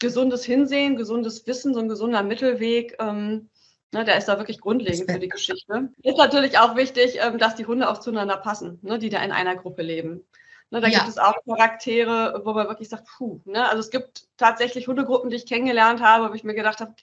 gesundes 0.00 0.44
Hinsehen, 0.44 0.96
gesundes 0.96 1.46
Wissen, 1.46 1.74
so 1.74 1.80
ein 1.80 1.88
gesunder 1.88 2.22
Mittelweg. 2.22 2.96
Ähm, 2.98 3.48
ne, 3.92 4.04
der 4.04 4.18
ist 4.18 4.26
da 4.26 4.38
wirklich 4.38 4.60
grundlegend 4.60 5.10
für 5.10 5.18
die 5.18 5.28
Geschichte. 5.28 5.88
Ist 6.02 6.18
natürlich 6.18 6.58
auch 6.58 6.76
wichtig, 6.76 7.18
ähm, 7.20 7.38
dass 7.38 7.54
die 7.54 7.66
Hunde 7.66 7.88
auch 7.88 7.98
zueinander 7.98 8.36
passen, 8.36 8.78
ne, 8.82 8.98
die 8.98 9.08
da 9.08 9.22
in 9.22 9.32
einer 9.32 9.56
Gruppe 9.56 9.82
leben. 9.82 10.26
Ne, 10.70 10.80
da 10.80 10.88
ja. 10.88 10.98
gibt 10.98 11.08
es 11.08 11.18
auch 11.18 11.36
Charaktere, 11.46 12.42
wo 12.44 12.52
man 12.52 12.68
wirklich 12.68 12.88
sagt, 12.88 13.06
puh, 13.16 13.40
ne? 13.44 13.68
also 13.68 13.78
es 13.78 13.90
gibt 13.90 14.26
tatsächlich 14.36 14.88
Hundegruppen, 14.88 15.30
die 15.30 15.36
ich 15.36 15.46
kennengelernt 15.46 16.02
habe, 16.02 16.30
wo 16.30 16.34
ich 16.34 16.44
mir 16.44 16.54
gedacht 16.54 16.80
habe, 16.80 16.94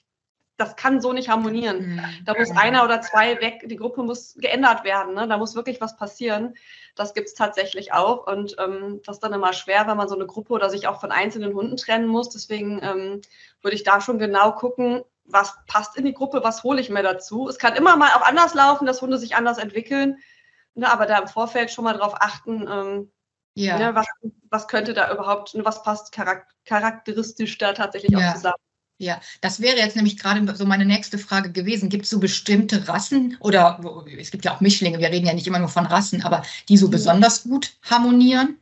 das 0.56 0.76
kann 0.76 1.00
so 1.00 1.12
nicht 1.12 1.28
harmonieren. 1.28 1.94
Mhm. 1.94 2.00
Da 2.24 2.34
muss 2.38 2.50
einer 2.52 2.84
oder 2.84 3.00
zwei 3.00 3.40
weg, 3.40 3.62
die 3.64 3.76
Gruppe 3.76 4.02
muss 4.02 4.34
geändert 4.34 4.84
werden, 4.84 5.14
ne? 5.14 5.26
da 5.26 5.36
muss 5.36 5.56
wirklich 5.56 5.80
was 5.80 5.96
passieren. 5.96 6.54
Das 6.94 7.14
gibt 7.14 7.28
es 7.28 7.34
tatsächlich 7.34 7.92
auch 7.92 8.26
und 8.26 8.54
ähm, 8.58 9.00
das 9.04 9.16
ist 9.16 9.20
dann 9.20 9.32
immer 9.32 9.52
schwer, 9.52 9.86
wenn 9.86 9.96
man 9.96 10.08
so 10.08 10.14
eine 10.14 10.26
Gruppe 10.26 10.52
oder 10.52 10.70
sich 10.70 10.86
auch 10.86 11.00
von 11.00 11.10
einzelnen 11.10 11.54
Hunden 11.54 11.76
trennen 11.76 12.06
muss. 12.06 12.28
Deswegen 12.30 12.80
ähm, 12.82 13.20
würde 13.62 13.74
ich 13.74 13.82
da 13.82 14.00
schon 14.00 14.18
genau 14.18 14.52
gucken, 14.52 15.02
was 15.24 15.56
passt 15.66 15.96
in 15.96 16.04
die 16.04 16.14
Gruppe, 16.14 16.44
was 16.44 16.62
hole 16.62 16.80
ich 16.80 16.90
mir 16.90 17.02
dazu. 17.02 17.48
Es 17.48 17.58
kann 17.58 17.74
immer 17.74 17.96
mal 17.96 18.10
auch 18.10 18.22
anders 18.22 18.54
laufen, 18.54 18.86
dass 18.86 19.02
Hunde 19.02 19.18
sich 19.18 19.34
anders 19.34 19.58
entwickeln, 19.58 20.18
ne? 20.74 20.90
aber 20.90 21.06
da 21.06 21.18
im 21.18 21.28
Vorfeld 21.28 21.72
schon 21.72 21.84
mal 21.84 21.94
drauf 21.94 22.14
achten, 22.20 22.68
ähm, 22.70 23.12
ja. 23.54 23.78
ne? 23.78 23.94
was, 23.96 24.06
was 24.50 24.68
könnte 24.68 24.94
da 24.94 25.12
überhaupt, 25.12 25.54
ne? 25.54 25.64
was 25.64 25.82
passt 25.82 26.12
charakteristisch 26.64 27.58
da 27.58 27.72
tatsächlich 27.72 28.12
ja. 28.12 28.18
auch 28.18 28.34
zusammen. 28.34 28.54
Ja, 28.98 29.20
das 29.40 29.60
wäre 29.60 29.76
jetzt 29.76 29.96
nämlich 29.96 30.18
gerade 30.18 30.54
so 30.54 30.66
meine 30.66 30.84
nächste 30.84 31.18
Frage 31.18 31.50
gewesen. 31.50 31.88
Gibt 31.88 32.04
es 32.04 32.10
so 32.10 32.20
bestimmte 32.20 32.86
Rassen 32.88 33.36
oder 33.40 33.80
es 34.18 34.30
gibt 34.30 34.44
ja 34.44 34.54
auch 34.54 34.60
Mischlinge, 34.60 35.00
wir 35.00 35.10
reden 35.10 35.26
ja 35.26 35.34
nicht 35.34 35.46
immer 35.46 35.58
nur 35.58 35.68
von 35.68 35.86
Rassen, 35.86 36.22
aber 36.22 36.42
die 36.68 36.76
so 36.76 36.86
mhm. 36.86 36.92
besonders 36.92 37.42
gut 37.42 37.72
harmonieren? 37.82 38.58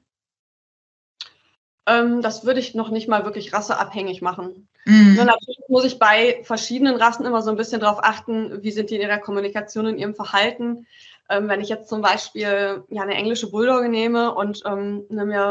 Ähm, 1.87 2.23
das 2.23 2.45
würde 2.47 2.61
ich 2.61 2.75
noch 2.75 2.91
nicht 2.91 3.09
mal 3.09 3.25
wirklich 3.25 3.53
rasseabhängig 3.53 4.23
machen. 4.23 4.69
Mhm. 4.85 5.17
Ja, 5.17 5.25
natürlich 5.25 5.61
muss 5.69 5.85
ich 5.85 5.99
bei 5.99 6.43
verschiedenen 6.45 6.97
Rassen 6.97 7.27
immer 7.27 7.43
so 7.43 7.51
ein 7.51 7.57
bisschen 7.57 7.81
darauf 7.81 8.03
achten, 8.03 8.63
wie 8.63 8.71
sind 8.71 8.91
die 8.91 8.97
in 8.97 9.03
ihrer 9.03 9.19
Kommunikation, 9.19 9.87
in 9.87 9.99
ihrem 9.99 10.15
Verhalten. 10.15 10.87
Ähm, 11.29 11.49
wenn 11.49 11.61
ich 11.61 11.69
jetzt 11.69 11.89
zum 11.89 12.01
Beispiel 12.01 12.85
ja, 12.89 13.03
eine 13.03 13.15
englische 13.15 13.51
Bulldogge 13.51 13.89
nehme 13.89 14.35
und 14.35 14.63
ähm, 14.65 15.05
nehme 15.09 15.27
mir 15.27 15.45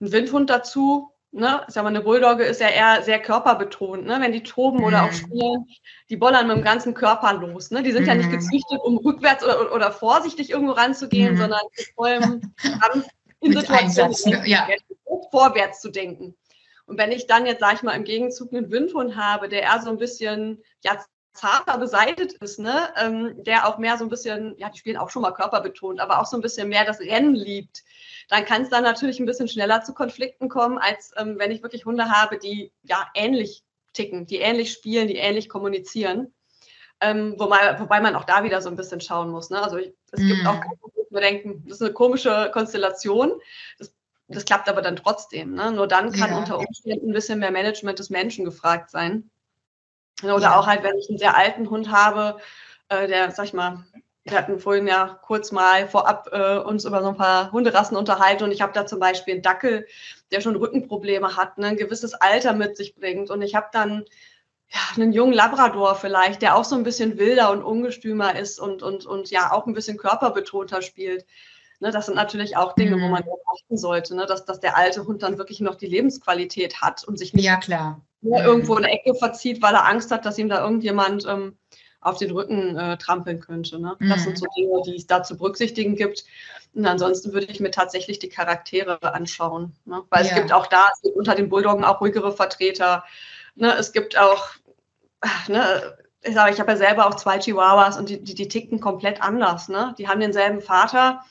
einen 0.00 0.12
Windhund 0.12 0.50
dazu, 0.50 1.13
ne, 1.34 1.62
ich 1.66 1.74
sag 1.74 1.82
mal, 1.82 1.90
eine 1.90 2.00
Bulldogge 2.00 2.44
ist 2.44 2.60
ja 2.60 2.68
eher 2.68 3.02
sehr 3.02 3.20
körperbetont, 3.20 4.06
ne? 4.06 4.18
Wenn 4.20 4.32
die 4.32 4.42
toben 4.42 4.78
mhm. 4.78 4.84
oder 4.84 5.04
auch 5.04 5.10
mhm. 5.10 5.14
spielen, 5.14 5.66
die 6.08 6.16
bollern 6.16 6.46
mit 6.46 6.56
dem 6.56 6.64
ganzen 6.64 6.94
Körper 6.94 7.34
los. 7.34 7.70
Ne? 7.70 7.82
Die 7.82 7.92
sind 7.92 8.02
mhm. 8.02 8.08
ja 8.08 8.14
nicht 8.14 8.28
mhm. 8.28 8.38
gezüchtet, 8.38 8.80
um 8.82 8.98
rückwärts 8.98 9.44
oder, 9.44 9.72
oder 9.74 9.92
vorsichtig 9.92 10.50
irgendwo 10.50 10.72
ranzugehen, 10.72 11.34
mhm. 11.34 11.38
sondern 11.38 11.60
mit 11.76 11.86
vollem 11.94 12.54
Kampf 12.80 13.08
in 13.40 13.52
Situationen 13.52 14.14
ne? 14.26 14.42
ja. 14.46 14.68
vorwärts 15.30 15.80
zu 15.80 15.90
denken. 15.90 16.36
Und 16.86 16.98
wenn 16.98 17.12
ich 17.12 17.26
dann 17.26 17.46
jetzt, 17.46 17.60
sag 17.60 17.74
ich 17.74 17.82
mal, 17.82 17.92
im 17.92 18.04
Gegenzug 18.04 18.52
einen 18.52 18.70
Windhund 18.70 19.16
habe, 19.16 19.48
der 19.48 19.62
eher 19.62 19.80
so 19.82 19.90
ein 19.90 19.98
bisschen 19.98 20.62
ja, 20.82 21.02
zarter 21.34 21.78
beseitet 21.78 22.32
ist, 22.34 22.58
ne? 22.58 22.88
Ähm, 22.96 23.42
der 23.44 23.68
auch 23.68 23.78
mehr 23.78 23.98
so 23.98 24.04
ein 24.04 24.08
bisschen, 24.08 24.56
ja, 24.56 24.70
die 24.70 24.78
spielen 24.78 24.96
auch 24.96 25.10
schon 25.10 25.22
mal 25.22 25.32
körperbetont, 25.32 26.00
aber 26.00 26.20
auch 26.20 26.26
so 26.26 26.36
ein 26.36 26.42
bisschen 26.42 26.68
mehr 26.68 26.84
das 26.84 27.00
Rennen 27.00 27.34
liebt, 27.34 27.82
dann 28.28 28.44
kann 28.44 28.62
es 28.62 28.70
dann 28.70 28.84
natürlich 28.84 29.20
ein 29.20 29.26
bisschen 29.26 29.48
schneller 29.48 29.82
zu 29.82 29.92
Konflikten 29.94 30.48
kommen, 30.48 30.78
als 30.78 31.12
ähm, 31.16 31.38
wenn 31.38 31.50
ich 31.50 31.62
wirklich 31.62 31.84
Hunde 31.84 32.08
habe, 32.08 32.38
die 32.38 32.72
ja 32.82 33.06
ähnlich 33.14 33.64
ticken, 33.92 34.26
die 34.26 34.38
ähnlich 34.38 34.72
spielen, 34.72 35.08
die 35.08 35.16
ähnlich 35.16 35.48
kommunizieren. 35.48 36.32
Ähm, 37.00 37.34
wobei, 37.38 37.78
wobei 37.80 38.00
man 38.00 38.14
auch 38.14 38.24
da 38.24 38.44
wieder 38.44 38.62
so 38.62 38.70
ein 38.70 38.76
bisschen 38.76 39.00
schauen 39.00 39.30
muss. 39.30 39.50
Ne? 39.50 39.60
Also 39.60 39.76
ich, 39.76 39.92
es 40.12 40.20
mm. 40.20 40.28
gibt 40.28 40.46
auch, 40.46 40.60
wir 41.10 41.20
denken, 41.20 41.64
das 41.66 41.76
ist 41.76 41.82
eine 41.82 41.92
komische 41.92 42.50
Konstellation. 42.52 43.32
Das, 43.78 43.94
das 44.28 44.44
klappt 44.44 44.68
aber 44.68 44.80
dann 44.80 44.96
trotzdem. 44.96 45.54
Ne? 45.54 45.72
Nur 45.72 45.86
dann 45.86 46.12
kann 46.12 46.30
ja. 46.30 46.38
unter 46.38 46.58
Umständen 46.58 47.10
ein 47.10 47.12
bisschen 47.12 47.40
mehr 47.40 47.50
Management 47.50 47.98
des 47.98 48.10
Menschen 48.10 48.44
gefragt 48.44 48.90
sein. 48.90 49.30
Oder 50.30 50.42
ja. 50.42 50.58
auch 50.58 50.66
halt, 50.66 50.82
wenn 50.82 50.98
ich 50.98 51.08
einen 51.08 51.18
sehr 51.18 51.36
alten 51.36 51.70
Hund 51.70 51.90
habe, 51.90 52.38
äh, 52.88 53.06
der, 53.06 53.30
sag 53.30 53.46
ich 53.46 53.52
mal, 53.52 53.84
wir 54.24 54.38
hatten 54.38 54.58
vorhin 54.58 54.86
ja 54.86 55.18
kurz 55.22 55.52
mal 55.52 55.86
vorab 55.86 56.30
äh, 56.32 56.56
uns 56.56 56.84
über 56.84 57.02
so 57.02 57.08
ein 57.08 57.16
paar 57.16 57.52
Hunderassen 57.52 57.96
unterhalten 57.96 58.44
und 58.44 58.52
ich 58.52 58.62
habe 58.62 58.72
da 58.72 58.86
zum 58.86 58.98
Beispiel 58.98 59.34
einen 59.34 59.42
Dackel, 59.42 59.86
der 60.32 60.40
schon 60.40 60.56
Rückenprobleme 60.56 61.36
hat, 61.36 61.58
ne, 61.58 61.68
ein 61.68 61.76
gewisses 61.76 62.14
Alter 62.14 62.54
mit 62.54 62.76
sich 62.76 62.94
bringt 62.94 63.30
und 63.30 63.42
ich 63.42 63.54
habe 63.54 63.66
dann 63.72 64.04
ja, 64.68 64.80
einen 64.96 65.12
jungen 65.12 65.34
Labrador 65.34 65.94
vielleicht, 65.94 66.40
der 66.40 66.56
auch 66.56 66.64
so 66.64 66.74
ein 66.74 66.84
bisschen 66.84 67.18
wilder 67.18 67.50
und 67.50 67.62
ungestümer 67.62 68.36
ist 68.38 68.58
und, 68.58 68.82
und, 68.82 69.04
und 69.04 69.30
ja 69.30 69.52
auch 69.52 69.66
ein 69.66 69.74
bisschen 69.74 69.98
körperbetonter 69.98 70.80
spielt. 70.80 71.26
Ne, 71.84 71.90
das 71.90 72.06
sind 72.06 72.14
natürlich 72.14 72.56
auch 72.56 72.74
Dinge, 72.74 72.96
mhm. 72.96 73.02
wo 73.02 73.08
man 73.08 73.22
achten 73.22 73.76
sollte, 73.76 74.16
ne, 74.16 74.24
dass, 74.24 74.46
dass 74.46 74.58
der 74.58 74.74
alte 74.78 75.04
Hund 75.04 75.22
dann 75.22 75.36
wirklich 75.36 75.60
noch 75.60 75.74
die 75.74 75.86
Lebensqualität 75.86 76.80
hat 76.80 77.04
und 77.04 77.18
sich 77.18 77.34
nicht 77.34 77.44
ja, 77.44 77.58
klar. 77.58 78.00
Nur 78.22 78.38
mhm. 78.38 78.46
irgendwo 78.46 78.76
in 78.76 78.84
der 78.84 78.92
Ecke 78.94 79.14
verzieht, 79.14 79.60
weil 79.60 79.74
er 79.74 79.86
Angst 79.86 80.10
hat, 80.10 80.24
dass 80.24 80.38
ihm 80.38 80.48
da 80.48 80.64
irgendjemand 80.64 81.26
ähm, 81.28 81.58
auf 82.00 82.16
den 82.16 82.30
Rücken 82.30 82.74
äh, 82.78 82.96
trampeln 82.96 83.38
könnte. 83.38 83.78
Ne? 83.78 83.96
Das 84.00 84.20
mhm. 84.20 84.24
sind 84.24 84.38
so 84.38 84.46
Dinge, 84.56 84.80
die 84.86 84.96
es 84.96 85.06
da 85.06 85.22
zu 85.22 85.36
berücksichtigen 85.36 85.94
gibt. 85.94 86.24
Und 86.72 86.86
ansonsten 86.86 87.34
würde 87.34 87.48
ich 87.52 87.60
mir 87.60 87.70
tatsächlich 87.70 88.18
die 88.18 88.30
Charaktere 88.30 88.98
anschauen. 89.02 89.76
Ne? 89.84 90.02
Weil 90.08 90.24
ja. 90.24 90.30
es 90.30 90.36
gibt 90.36 90.54
auch 90.54 90.66
da, 90.66 90.86
es 90.90 91.02
gibt 91.02 91.16
unter 91.16 91.34
den 91.34 91.50
Bulldoggen 91.50 91.84
auch 91.84 92.00
ruhigere 92.00 92.32
Vertreter. 92.32 93.04
Ne? 93.56 93.74
Es 93.76 93.92
gibt 93.92 94.16
auch, 94.18 94.46
ne, 95.48 95.98
ich 96.22 96.32
sage, 96.32 96.54
ich 96.54 96.60
habe 96.60 96.72
ja 96.72 96.78
selber 96.78 97.06
auch 97.06 97.16
zwei 97.16 97.38
Chihuahuas 97.38 97.98
und 97.98 98.08
die, 98.08 98.24
die, 98.24 98.34
die 98.34 98.48
ticken 98.48 98.80
komplett 98.80 99.22
anders. 99.22 99.68
Ne? 99.68 99.94
Die 99.98 100.08
haben 100.08 100.20
denselben 100.20 100.62
Vater, 100.62 101.22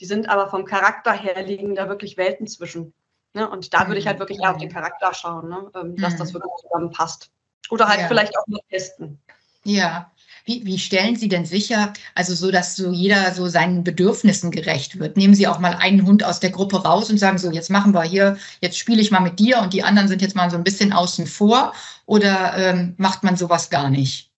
die 0.00 0.06
sind 0.06 0.28
aber 0.28 0.48
vom 0.48 0.64
Charakter 0.64 1.12
her 1.12 1.42
liegen 1.42 1.74
da 1.74 1.88
wirklich 1.88 2.16
Welten 2.16 2.46
zwischen. 2.46 2.92
Ne? 3.34 3.48
Und 3.48 3.72
da 3.72 3.86
würde 3.86 3.98
ich 3.98 4.06
halt 4.06 4.18
wirklich 4.18 4.40
eher 4.40 4.50
auf 4.50 4.58
den 4.58 4.72
Charakter 4.72 5.14
schauen, 5.14 5.48
ne? 5.48 5.70
Ähm, 5.74 5.96
dass 5.96 6.16
das 6.16 6.30
mhm. 6.30 6.34
wirklich 6.34 6.52
zusammenpasst. 6.60 7.30
Oder 7.70 7.88
halt 7.88 8.00
ja. 8.00 8.08
vielleicht 8.08 8.36
auch 8.36 8.46
mal 8.46 8.60
testen. 8.68 9.18
Ja, 9.64 10.10
wie, 10.44 10.66
wie 10.66 10.78
stellen 10.78 11.14
Sie 11.16 11.28
denn 11.28 11.44
sicher, 11.44 11.92
also 12.14 12.34
so, 12.34 12.50
dass 12.50 12.74
so 12.74 12.90
jeder 12.90 13.32
so 13.32 13.46
seinen 13.46 13.84
Bedürfnissen 13.84 14.50
gerecht 14.50 14.98
wird? 14.98 15.16
Nehmen 15.16 15.34
Sie 15.34 15.46
auch 15.46 15.60
mal 15.60 15.74
einen 15.74 16.04
Hund 16.04 16.24
aus 16.24 16.40
der 16.40 16.50
Gruppe 16.50 16.82
raus 16.82 17.10
und 17.10 17.18
sagen 17.18 17.38
so, 17.38 17.50
jetzt 17.50 17.70
machen 17.70 17.94
wir 17.94 18.02
hier, 18.02 18.36
jetzt 18.60 18.76
spiele 18.76 19.00
ich 19.00 19.12
mal 19.12 19.20
mit 19.20 19.38
dir 19.38 19.60
und 19.60 19.72
die 19.72 19.84
anderen 19.84 20.08
sind 20.08 20.20
jetzt 20.20 20.34
mal 20.34 20.50
so 20.50 20.56
ein 20.56 20.64
bisschen 20.64 20.92
außen 20.92 21.26
vor 21.28 21.72
oder 22.06 22.56
ähm, 22.56 22.94
macht 22.98 23.22
man 23.22 23.36
sowas 23.36 23.70
gar 23.70 23.88
nicht? 23.88 24.31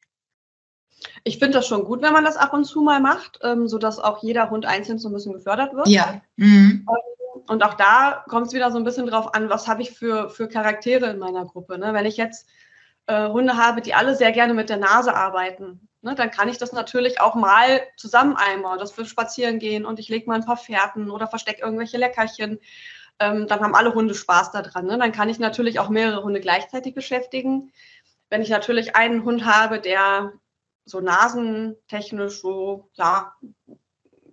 Ich 1.25 1.39
finde 1.39 1.59
das 1.59 1.67
schon 1.67 1.85
gut, 1.85 2.03
wenn 2.03 2.13
man 2.13 2.25
das 2.25 2.37
ab 2.37 2.53
und 2.53 2.65
zu 2.65 2.83
mal 2.83 3.01
macht, 3.01 3.39
ähm, 3.43 3.67
sodass 3.67 3.99
auch 3.99 4.23
jeder 4.23 4.51
Hund 4.51 4.67
einzeln 4.67 4.99
so 4.99 5.09
ein 5.09 5.15
bisschen 5.15 5.33
gefördert 5.33 5.75
wird. 5.75 5.89
Ja. 5.89 6.21
Mhm. 6.37 6.87
Ähm, 6.89 7.43
und 7.47 7.63
auch 7.63 7.75
da 7.75 8.25
kommt 8.29 8.47
es 8.47 8.53
wieder 8.53 8.71
so 8.71 8.79
ein 8.79 8.85
bisschen 8.85 9.07
drauf 9.07 9.35
an, 9.35 9.49
was 9.49 9.67
habe 9.67 9.83
ich 9.83 9.93
für, 9.93 10.31
für 10.31 10.49
Charaktere 10.49 11.07
in 11.07 11.19
meiner 11.19 11.45
Gruppe. 11.45 11.79
Ne? 11.79 11.93
Wenn 11.93 12.07
ich 12.07 12.17
jetzt 12.17 12.47
äh, 13.07 13.29
Hunde 13.29 13.57
habe, 13.57 13.81
die 13.81 13.95
alle 13.95 14.15
sehr 14.15 14.33
gerne 14.33 14.55
mit 14.55 14.69
der 14.69 14.77
Nase 14.77 15.15
arbeiten, 15.15 15.89
ne, 16.03 16.15
dann 16.15 16.31
kann 16.31 16.49
ich 16.49 16.59
das 16.59 16.73
natürlich 16.73 17.21
auch 17.21 17.35
mal 17.35 17.81
zusammen 17.97 18.37
einmal, 18.37 18.79
dass 18.79 18.97
wir 18.97 19.05
spazieren 19.05 19.59
gehen 19.59 19.85
und 19.85 19.99
ich 19.99 20.09
lege 20.09 20.29
mal 20.29 20.37
ein 20.37 20.47
paar 20.47 20.57
Fährten 20.57 21.11
oder 21.11 21.27
verstecke 21.27 21.63
irgendwelche 21.63 21.99
Leckerchen. 21.99 22.61
Ähm, 23.19 23.47
dann 23.47 23.61
haben 23.61 23.75
alle 23.75 23.95
Hunde 23.95 24.15
Spaß 24.15 24.53
daran. 24.53 24.87
Ne? 24.87 24.99
Dann 24.99 25.13
kann 25.13 25.29
ich 25.29 25.39
natürlich 25.39 25.79
auch 25.81 25.89
mehrere 25.89 26.23
Hunde 26.23 26.41
gleichzeitig 26.41 26.95
beschäftigen. 26.95 27.73
Wenn 28.31 28.43
ich 28.43 28.49
natürlich 28.49 28.97
einen 28.97 29.25
Hund 29.25 29.45
habe, 29.45 29.81
der 29.81 30.33
so 30.85 31.01
nasentechnisch 31.01 32.41
so, 32.41 32.91
ja, 32.95 33.35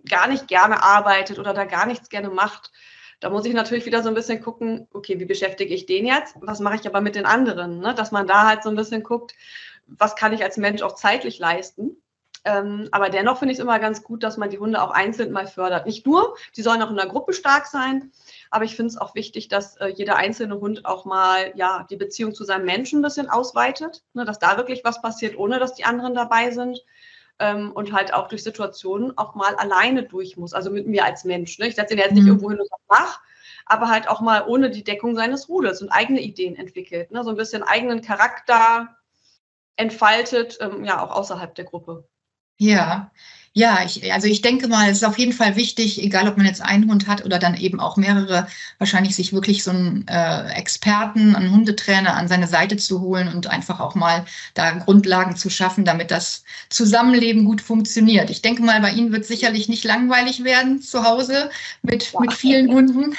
gar 0.08 0.28
nicht 0.28 0.48
gerne 0.48 0.82
arbeitet 0.82 1.38
oder 1.38 1.54
da 1.54 1.64
gar 1.64 1.86
nichts 1.86 2.08
gerne 2.08 2.30
macht, 2.30 2.72
da 3.20 3.30
muss 3.30 3.46
ich 3.46 3.54
natürlich 3.54 3.86
wieder 3.86 4.02
so 4.02 4.08
ein 4.08 4.16
bisschen 4.16 4.42
gucken, 4.42 4.88
okay, 4.92 5.20
wie 5.20 5.24
beschäftige 5.24 5.72
ich 5.72 5.86
den 5.86 6.06
jetzt? 6.06 6.34
Was 6.40 6.58
mache 6.58 6.74
ich 6.74 6.86
aber 6.88 7.00
mit 7.00 7.14
den 7.14 7.24
anderen? 7.24 7.78
Ne? 7.78 7.94
Dass 7.94 8.10
man 8.10 8.26
da 8.26 8.48
halt 8.48 8.64
so 8.64 8.68
ein 8.68 8.74
bisschen 8.74 9.04
guckt, 9.04 9.34
was 9.86 10.16
kann 10.16 10.32
ich 10.32 10.42
als 10.42 10.56
Mensch 10.56 10.82
auch 10.82 10.96
zeitlich 10.96 11.38
leisten. 11.38 12.02
Ähm, 12.44 12.88
aber 12.90 13.08
dennoch 13.08 13.38
finde 13.38 13.52
ich 13.52 13.58
es 13.58 13.62
immer 13.62 13.78
ganz 13.78 14.02
gut, 14.02 14.24
dass 14.24 14.36
man 14.36 14.50
die 14.50 14.58
Hunde 14.58 14.82
auch 14.82 14.90
einzeln 14.90 15.30
mal 15.30 15.46
fördert. 15.46 15.86
Nicht 15.86 16.04
nur, 16.06 16.36
die 16.56 16.62
sollen 16.62 16.82
auch 16.82 16.90
in 16.90 16.96
der 16.96 17.06
Gruppe 17.06 17.32
stark 17.32 17.66
sein, 17.66 18.10
aber 18.50 18.64
ich 18.64 18.74
finde 18.74 18.90
es 18.90 18.96
auch 18.96 19.14
wichtig, 19.14 19.48
dass 19.48 19.76
äh, 19.76 19.88
jeder 19.88 20.16
einzelne 20.16 20.58
Hund 20.58 20.84
auch 20.84 21.04
mal 21.04 21.52
ja 21.54 21.86
die 21.88 21.96
Beziehung 21.96 22.34
zu 22.34 22.44
seinem 22.44 22.64
Menschen 22.64 22.98
ein 22.98 23.02
bisschen 23.02 23.30
ausweitet, 23.30 24.02
ne, 24.12 24.24
dass 24.24 24.40
da 24.40 24.56
wirklich 24.56 24.82
was 24.84 25.00
passiert, 25.00 25.38
ohne 25.38 25.60
dass 25.60 25.74
die 25.74 25.84
anderen 25.84 26.14
dabei 26.14 26.50
sind. 26.50 26.84
Ähm, 27.38 27.72
und 27.72 27.92
halt 27.92 28.12
auch 28.12 28.28
durch 28.28 28.42
Situationen 28.42 29.16
auch 29.16 29.34
mal 29.34 29.54
alleine 29.56 30.02
durch 30.02 30.36
muss, 30.36 30.52
also 30.52 30.70
mit 30.70 30.86
mir 30.86 31.04
als 31.04 31.24
Mensch. 31.24 31.58
Ne? 31.58 31.68
Ich 31.68 31.76
setze 31.76 31.94
ihn 31.94 31.98
jetzt 31.98 32.12
nicht 32.12 32.24
mhm. 32.24 32.28
irgendwo 32.28 32.50
hin 32.50 32.60
und 32.60 32.68
sage, 32.68 32.82
mach, 32.88 33.20
aber 33.64 33.88
halt 33.88 34.08
auch 34.08 34.20
mal 34.20 34.44
ohne 34.46 34.68
die 34.68 34.84
Deckung 34.84 35.14
seines 35.14 35.48
Rudels 35.48 35.80
und 35.80 35.88
eigene 35.88 36.20
Ideen 36.20 36.56
entwickelt. 36.56 37.10
Ne? 37.10 37.24
So 37.24 37.30
ein 37.30 37.36
bisschen 37.36 37.62
eigenen 37.62 38.02
Charakter 38.02 38.96
entfaltet, 39.76 40.58
ähm, 40.60 40.84
ja, 40.84 41.02
auch 41.02 41.10
außerhalb 41.10 41.54
der 41.54 41.64
Gruppe. 41.64 42.04
Ja, 42.62 43.10
ja, 43.54 43.80
ich, 43.84 44.10
also 44.12 44.28
ich 44.28 44.40
denke 44.40 44.68
mal, 44.68 44.88
es 44.88 44.98
ist 44.98 45.04
auf 45.04 45.18
jeden 45.18 45.32
Fall 45.32 45.56
wichtig, 45.56 46.00
egal 46.02 46.28
ob 46.28 46.36
man 46.36 46.46
jetzt 46.46 46.62
einen 46.62 46.88
Hund 46.88 47.06
hat 47.08 47.24
oder 47.24 47.38
dann 47.40 47.54
eben 47.56 47.80
auch 47.80 47.96
mehrere, 47.96 48.46
wahrscheinlich 48.78 49.16
sich 49.16 49.32
wirklich 49.32 49.64
so 49.64 49.72
einen 49.72 50.06
äh, 50.08 50.48
Experten, 50.52 51.34
einen 51.34 51.50
Hundetrainer 51.50 52.14
an 52.14 52.28
seine 52.28 52.46
Seite 52.46 52.76
zu 52.78 53.00
holen 53.00 53.28
und 53.28 53.48
einfach 53.48 53.80
auch 53.80 53.94
mal 53.96 54.24
da 54.54 54.70
Grundlagen 54.70 55.36
zu 55.36 55.50
schaffen, 55.50 55.84
damit 55.84 56.10
das 56.12 56.44
Zusammenleben 56.70 57.44
gut 57.44 57.60
funktioniert. 57.60 58.30
Ich 58.30 58.42
denke 58.42 58.62
mal, 58.62 58.80
bei 58.80 58.92
Ihnen 58.92 59.12
wird 59.12 59.26
sicherlich 59.26 59.68
nicht 59.68 59.84
langweilig 59.84 60.44
werden 60.44 60.80
zu 60.80 61.04
Hause 61.04 61.50
mit, 61.82 62.12
mit 62.20 62.32
vielen 62.32 62.70
Hunden. 62.72 63.16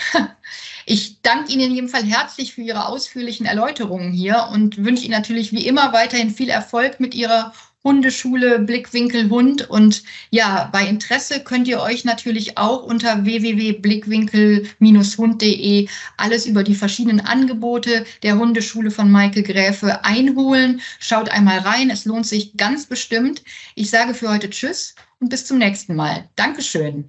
Ich 0.86 1.22
danke 1.22 1.54
Ihnen 1.54 1.68
in 1.68 1.72
jedem 1.76 1.90
Fall 1.90 2.04
herzlich 2.04 2.54
für 2.56 2.62
Ihre 2.62 2.88
ausführlichen 2.88 3.46
Erläuterungen 3.46 4.12
hier 4.12 4.50
und 4.52 4.84
wünsche 4.84 5.06
Ihnen 5.06 5.14
natürlich 5.14 5.54
wie 5.54 5.66
immer 5.66 5.94
weiterhin 5.94 6.30
viel 6.30 6.50
Erfolg 6.50 7.00
mit 7.00 7.16
Ihrer 7.16 7.54
Hundeschule 7.84 8.60
Blickwinkel 8.60 9.30
Hund. 9.30 9.70
Und 9.70 10.04
ja, 10.30 10.70
bei 10.72 10.88
Interesse 10.88 11.42
könnt 11.42 11.68
ihr 11.68 11.82
euch 11.82 12.06
natürlich 12.06 12.58
auch 12.58 12.84
unter 12.84 13.26
www.blickwinkel-hund.de 13.26 15.90
alles 16.18 16.46
über 16.46 16.64
die 16.64 16.76
verschiedenen 16.76 17.20
Angebote 17.20 18.06
der 18.24 18.38
Hundeschule 18.38 18.92
von 18.92 19.12
Maike 19.12 19.44
Gräfe 19.44 20.06
einholen. 20.06 20.80
Schaut 21.00 21.28
einmal 21.30 21.60
rein, 21.60 21.90
es 21.90 22.06
lohnt 22.06 22.26
sich 22.26 22.56
ganz 22.56 22.86
bestimmt. 22.86 23.44
Ich 23.76 23.90
sage 23.90 24.14
für 24.14 24.30
heute 24.30 24.50
Tschüss 24.50 24.96
und 25.20 25.28
bis 25.30 25.46
zum 25.46 25.58
nächsten 25.58 25.96
Mal. 25.96 26.30
Dankeschön. 26.36 27.08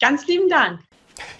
Ganz 0.00 0.26
lieben 0.26 0.48
Dank. 0.48 0.80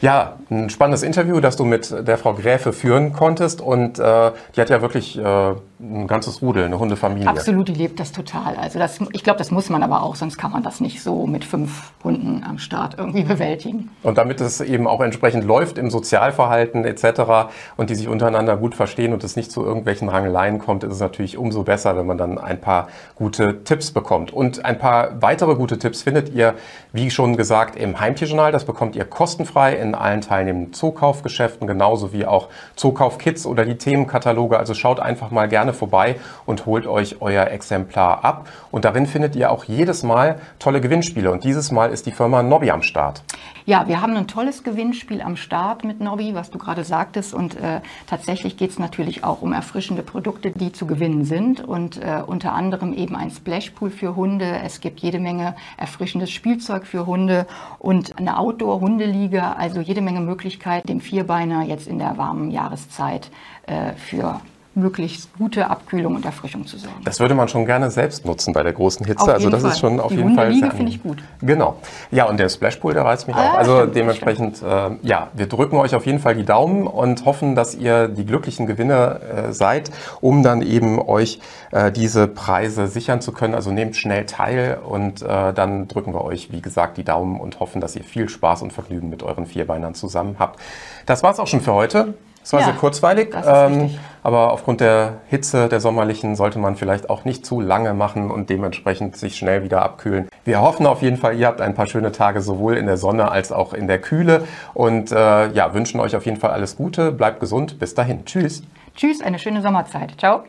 Ja, 0.01 0.39
ein 0.51 0.71
spannendes 0.71 1.03
Interview, 1.03 1.41
das 1.41 1.57
du 1.57 1.65
mit 1.65 1.91
der 1.91 2.19
Frau 2.19 2.35
Gräfe 2.35 2.73
führen 2.73 3.13
konntest. 3.13 3.61
Und 3.61 3.99
äh, 3.99 4.33
die 4.55 4.61
hat 4.61 4.71
ja 4.71 4.83
wirklich 4.83 5.19
äh, 5.19 5.55
ein 5.81 6.09
ganzes 6.09 6.43
Rudel, 6.43 6.65
eine 6.65 6.79
Hundefamilie. 6.79 7.29
Absolut, 7.29 7.69
die 7.69 7.75
lebt 7.75 8.01
das 8.01 8.11
total. 8.11 8.57
Also 8.57 8.81
das, 8.81 8.99
ich 9.13 9.23
glaube, 9.23 9.39
das 9.39 9.53
muss 9.53 9.71
man 9.71 9.85
aber 9.85 10.03
auch, 10.03 10.17
sonst 10.17 10.37
kann 10.37 10.51
man 10.51 10.65
das 10.65 10.81
nicht 10.81 11.03
so 11.03 11.27
mit 11.27 11.45
fünf 11.45 11.93
Hunden 12.03 12.43
am 12.45 12.59
Start 12.59 12.97
irgendwie 12.99 13.23
bewältigen. 13.25 13.91
Und 14.03 14.19
damit 14.19 14.41
es 14.41 14.61
eben 14.61 14.89
auch 14.89 15.01
entsprechend 15.01 15.45
läuft 15.45 15.79
im 15.79 15.91
Sozialverhalten 15.91 16.85
etc. 16.85 17.53
und 17.77 17.91
die 17.91 17.95
sich 17.95 18.09
untereinander 18.09 18.57
gut 18.57 18.75
verstehen 18.75 19.13
und 19.13 19.23
es 19.23 19.37
nicht 19.37 19.53
zu 19.53 19.65
irgendwelchen 19.65 20.09
Rangeleien 20.09 20.59
kommt, 20.59 20.83
ist 20.83 20.95
es 20.95 21.01
natürlich 21.01 21.39
umso 21.39 21.63
besser, 21.63 21.97
wenn 21.97 22.07
man 22.07 22.19
dann 22.19 22.39
ein 22.39 22.61
paar 22.61 22.89
gute 23.15 23.63
Tipps 23.63 23.93
bekommt. 23.93 24.33
Und 24.33 24.65
ein 24.65 24.79
paar 24.79 25.23
weitere 25.23 25.55
gute 25.55 25.79
Tipps 25.79 26.03
findet 26.03 26.35
ihr, 26.35 26.55
wie 26.93 27.11
schon 27.11 27.37
gesagt, 27.37 27.77
im 27.77 28.01
Heimtierjournal. 28.01 28.51
Das 28.51 28.65
bekommt 28.65 28.97
ihr 28.97 29.05
kostenfrei 29.05 29.75
in 29.77 29.95
allen 29.95 30.23
teilnehmenden 30.23 30.73
Zookaufgeschäften, 30.73 31.69
genauso 31.69 32.13
wie 32.13 32.27
auch 32.27 32.49
Zookauf-Kits 32.75 33.47
oder 33.47 33.65
die 33.65 33.79
Themenkataloge. 33.79 34.59
Also 34.59 34.75
schaut 34.75 34.99
einfach 34.99 35.31
mal 35.31 35.49
gerne 35.49 35.68
vorbei 35.73 36.17
und 36.47 36.67
holt 36.67 36.87
euch 36.87 37.21
euer 37.21 37.47
Exemplar 37.47 38.25
ab. 38.25 38.49
Und 38.71 38.85
darin 38.85 39.07
findet 39.07 39.37
ihr 39.37 39.51
auch 39.51 39.65
jedes 39.65 40.03
Mal 40.03 40.41
tolle 40.59 40.81
Gewinnspiele. 40.81 41.31
Und 41.31 41.45
dieses 41.45 41.73
Mal 41.73 41.91
ist 41.91 42.07
die 42.07 42.13
Firma 42.13 42.43
Nobby 42.43 42.71
am 42.71 42.83
Start. 42.83 43.23
Ja, 43.67 43.87
wir 43.87 44.01
haben 44.01 44.17
ein 44.17 44.27
tolles 44.27 44.65
Gewinnspiel 44.65 45.21
am 45.21 45.37
Start 45.37 45.85
mit 45.85 46.01
Nobby, 46.01 46.35
was 46.35 46.51
du 46.51 46.59
gerade 46.59 46.85
sagtest. 46.85 47.35
Und 47.35 47.55
äh, 47.57 47.81
tatsächlich 48.07 48.57
geht 48.57 48.71
es 48.71 48.79
natürlich 48.79 49.25
auch 49.25 49.43
um 49.43 49.53
erfrischende 49.53 50.03
Produkte, 50.03 50.51
die 50.53 50.73
zu 50.73 50.87
gewinnen 50.87 51.25
sind. 51.25 51.61
Und 51.61 51.99
äh, 51.99 52.23
unter 52.27 52.53
anderem 52.55 52.95
eben 52.95 53.15
ein 53.15 53.31
Splashpool 53.31 53.91
für 53.91 54.17
Hunde. 54.17 54.61
Es 54.65 54.81
gibt 54.81 55.01
jede 55.01 55.19
Menge 55.19 55.55
erfrischendes 55.77 56.31
Spielzeug 56.31 56.87
für 56.87 57.05
Hunde 57.07 57.47
und 57.79 58.19
eine 58.19 58.39
Outdoor-Hundeliga. 58.39 59.53
Also 59.53 59.81
jede 59.81 60.01
Menge 60.01 60.21
Möglichkeit, 60.21 60.89
dem 60.89 61.01
Vierbeiner 61.01 61.65
jetzt 61.65 61.87
in 61.87 61.99
der 61.99 62.17
warmen 62.17 62.51
Jahreszeit 62.51 63.31
äh, 63.67 63.93
für 63.95 64.41
möglichst 64.79 65.37
gute 65.37 65.69
Abkühlung 65.69 66.17
und 66.17 66.25
Erfrischung 66.25 66.67
zu 66.67 66.79
sorgen. 66.79 67.01
Das 67.05 67.21
würde 67.21 67.35
man 67.35 67.49
schon 67.49 67.67
gerne 67.67 67.91
selbst 67.91 68.25
nutzen 68.25 68.53
bei 68.53 68.63
der 68.63 68.73
großen 68.73 69.05
Hitze. 69.05 69.23
Auf 69.23 69.29
also 69.29 69.51
das 69.51 69.63
Fall. 69.63 69.71
ist 69.73 69.81
schon 69.81 70.01
auf 70.01 70.09
Die 70.11 70.17
jeden 70.17 70.35
Fall 70.35 70.53
sehr 70.55 70.71
finde 70.71 70.93
ich 70.93 71.03
gut. 71.03 71.19
Genau. 71.41 71.77
Ja, 72.11 72.25
und 72.27 72.39
der 72.39 72.49
Splashpool, 72.49 72.95
der 72.95 73.05
reizt 73.05 73.27
mich 73.27 73.37
ah, 73.37 73.51
auch. 73.51 73.55
Also 73.55 73.77
stimmt, 73.79 73.97
dementsprechend, 73.97 74.63
äh, 74.63 74.91
ja, 75.03 75.29
wir 75.35 75.47
drücken 75.47 75.77
euch 75.77 75.95
auf 75.95 76.07
jeden 76.07 76.19
Fall 76.19 76.35
die 76.35 76.45
Daumen 76.45 76.87
und 76.87 77.25
hoffen, 77.25 77.55
dass 77.55 77.75
ihr 77.75 78.09
die 78.09 78.25
glücklichen 78.25 78.67
Gewinner 78.67 79.21
äh, 79.23 79.53
seid, 79.53 79.91
um 80.21 80.43
dann 80.43 80.63
eben 80.63 81.01
euch 81.01 81.41
äh, 81.73 81.91
diese 81.93 82.29
Preise 82.29 82.87
sichern 82.87 83.21
zu 83.21 83.33
können. 83.33 83.55
Also 83.55 83.71
nehmt 83.71 83.97
schnell 83.97 84.27
teil 84.27 84.79
und 84.85 85.23
äh, 85.23 85.53
dann 85.53 85.89
drücken 85.89 86.15
wir 86.15 86.23
euch, 86.23 86.53
wie 86.53 86.61
gesagt, 86.61 86.97
die 86.97 87.05
Daumen 87.05 87.41
und 87.41 87.61
hoffen, 87.61 87.81
dass 87.81 87.97
ihr 87.97 88.05
viel 88.05 88.29
Spaß 88.29 88.63
und 88.63 88.73
Vergnügen 88.73 89.09
mit 89.09 89.23
euren 89.23 89.47
Vierbeinern 89.47 89.95
zusammen 89.95 90.37
habt. 90.39 90.61
Das 91.07 91.23
war's 91.23 91.41
auch 91.41 91.47
schon 91.47 91.61
für 91.61 91.75
heute. 91.75 92.15
Es 92.49 92.53
war 92.55 92.61
ja, 92.61 92.67
sehr 92.69 92.77
kurzweilig, 92.77 93.35
ähm, 93.45 93.91
aber 94.23 94.53
aufgrund 94.53 94.81
der 94.81 95.19
Hitze 95.27 95.69
der 95.69 95.81
sommerlichen 95.81 96.35
sollte 96.35 96.59
man 96.59 96.77
vielleicht 96.77 97.11
auch 97.11 97.27
nicht 97.27 97.45
zu 97.45 97.61
lange 97.61 97.93
machen 97.93 98.31
und 98.31 98.49
dementsprechend 98.49 99.19
sich 99.19 99.37
schnell 99.37 99.65
wieder 99.65 99.83
abkühlen. 99.83 100.31
Wir 100.47 100.63
hoffen 100.63 100.87
auf 100.87 101.03
jeden 101.03 101.19
Fall, 101.19 101.37
ihr 101.37 101.47
habt 101.47 101.61
ein 101.61 101.75
paar 101.75 101.85
schöne 101.85 102.11
Tage 102.11 102.41
sowohl 102.41 102.79
in 102.79 102.87
der 102.87 102.97
Sonne 102.97 103.31
als 103.31 103.53
auch 103.53 103.75
in 103.75 103.87
der 103.87 104.01
Kühle 104.01 104.47
und 104.73 105.13
äh, 105.13 105.53
ja, 105.53 105.75
wünschen 105.75 106.01
euch 106.01 106.17
auf 106.17 106.25
jeden 106.25 106.39
Fall 106.39 106.53
alles 106.53 106.79
Gute, 106.79 107.13
bleibt 107.13 107.41
gesund, 107.41 107.79
bis 107.79 107.93
dahin, 107.93 108.25
tschüss. 108.25 108.63
Tschüss, 108.97 109.21
eine 109.21 109.39
schöne 109.39 109.61
Sommerzeit, 109.61 110.15
ciao. 110.17 110.45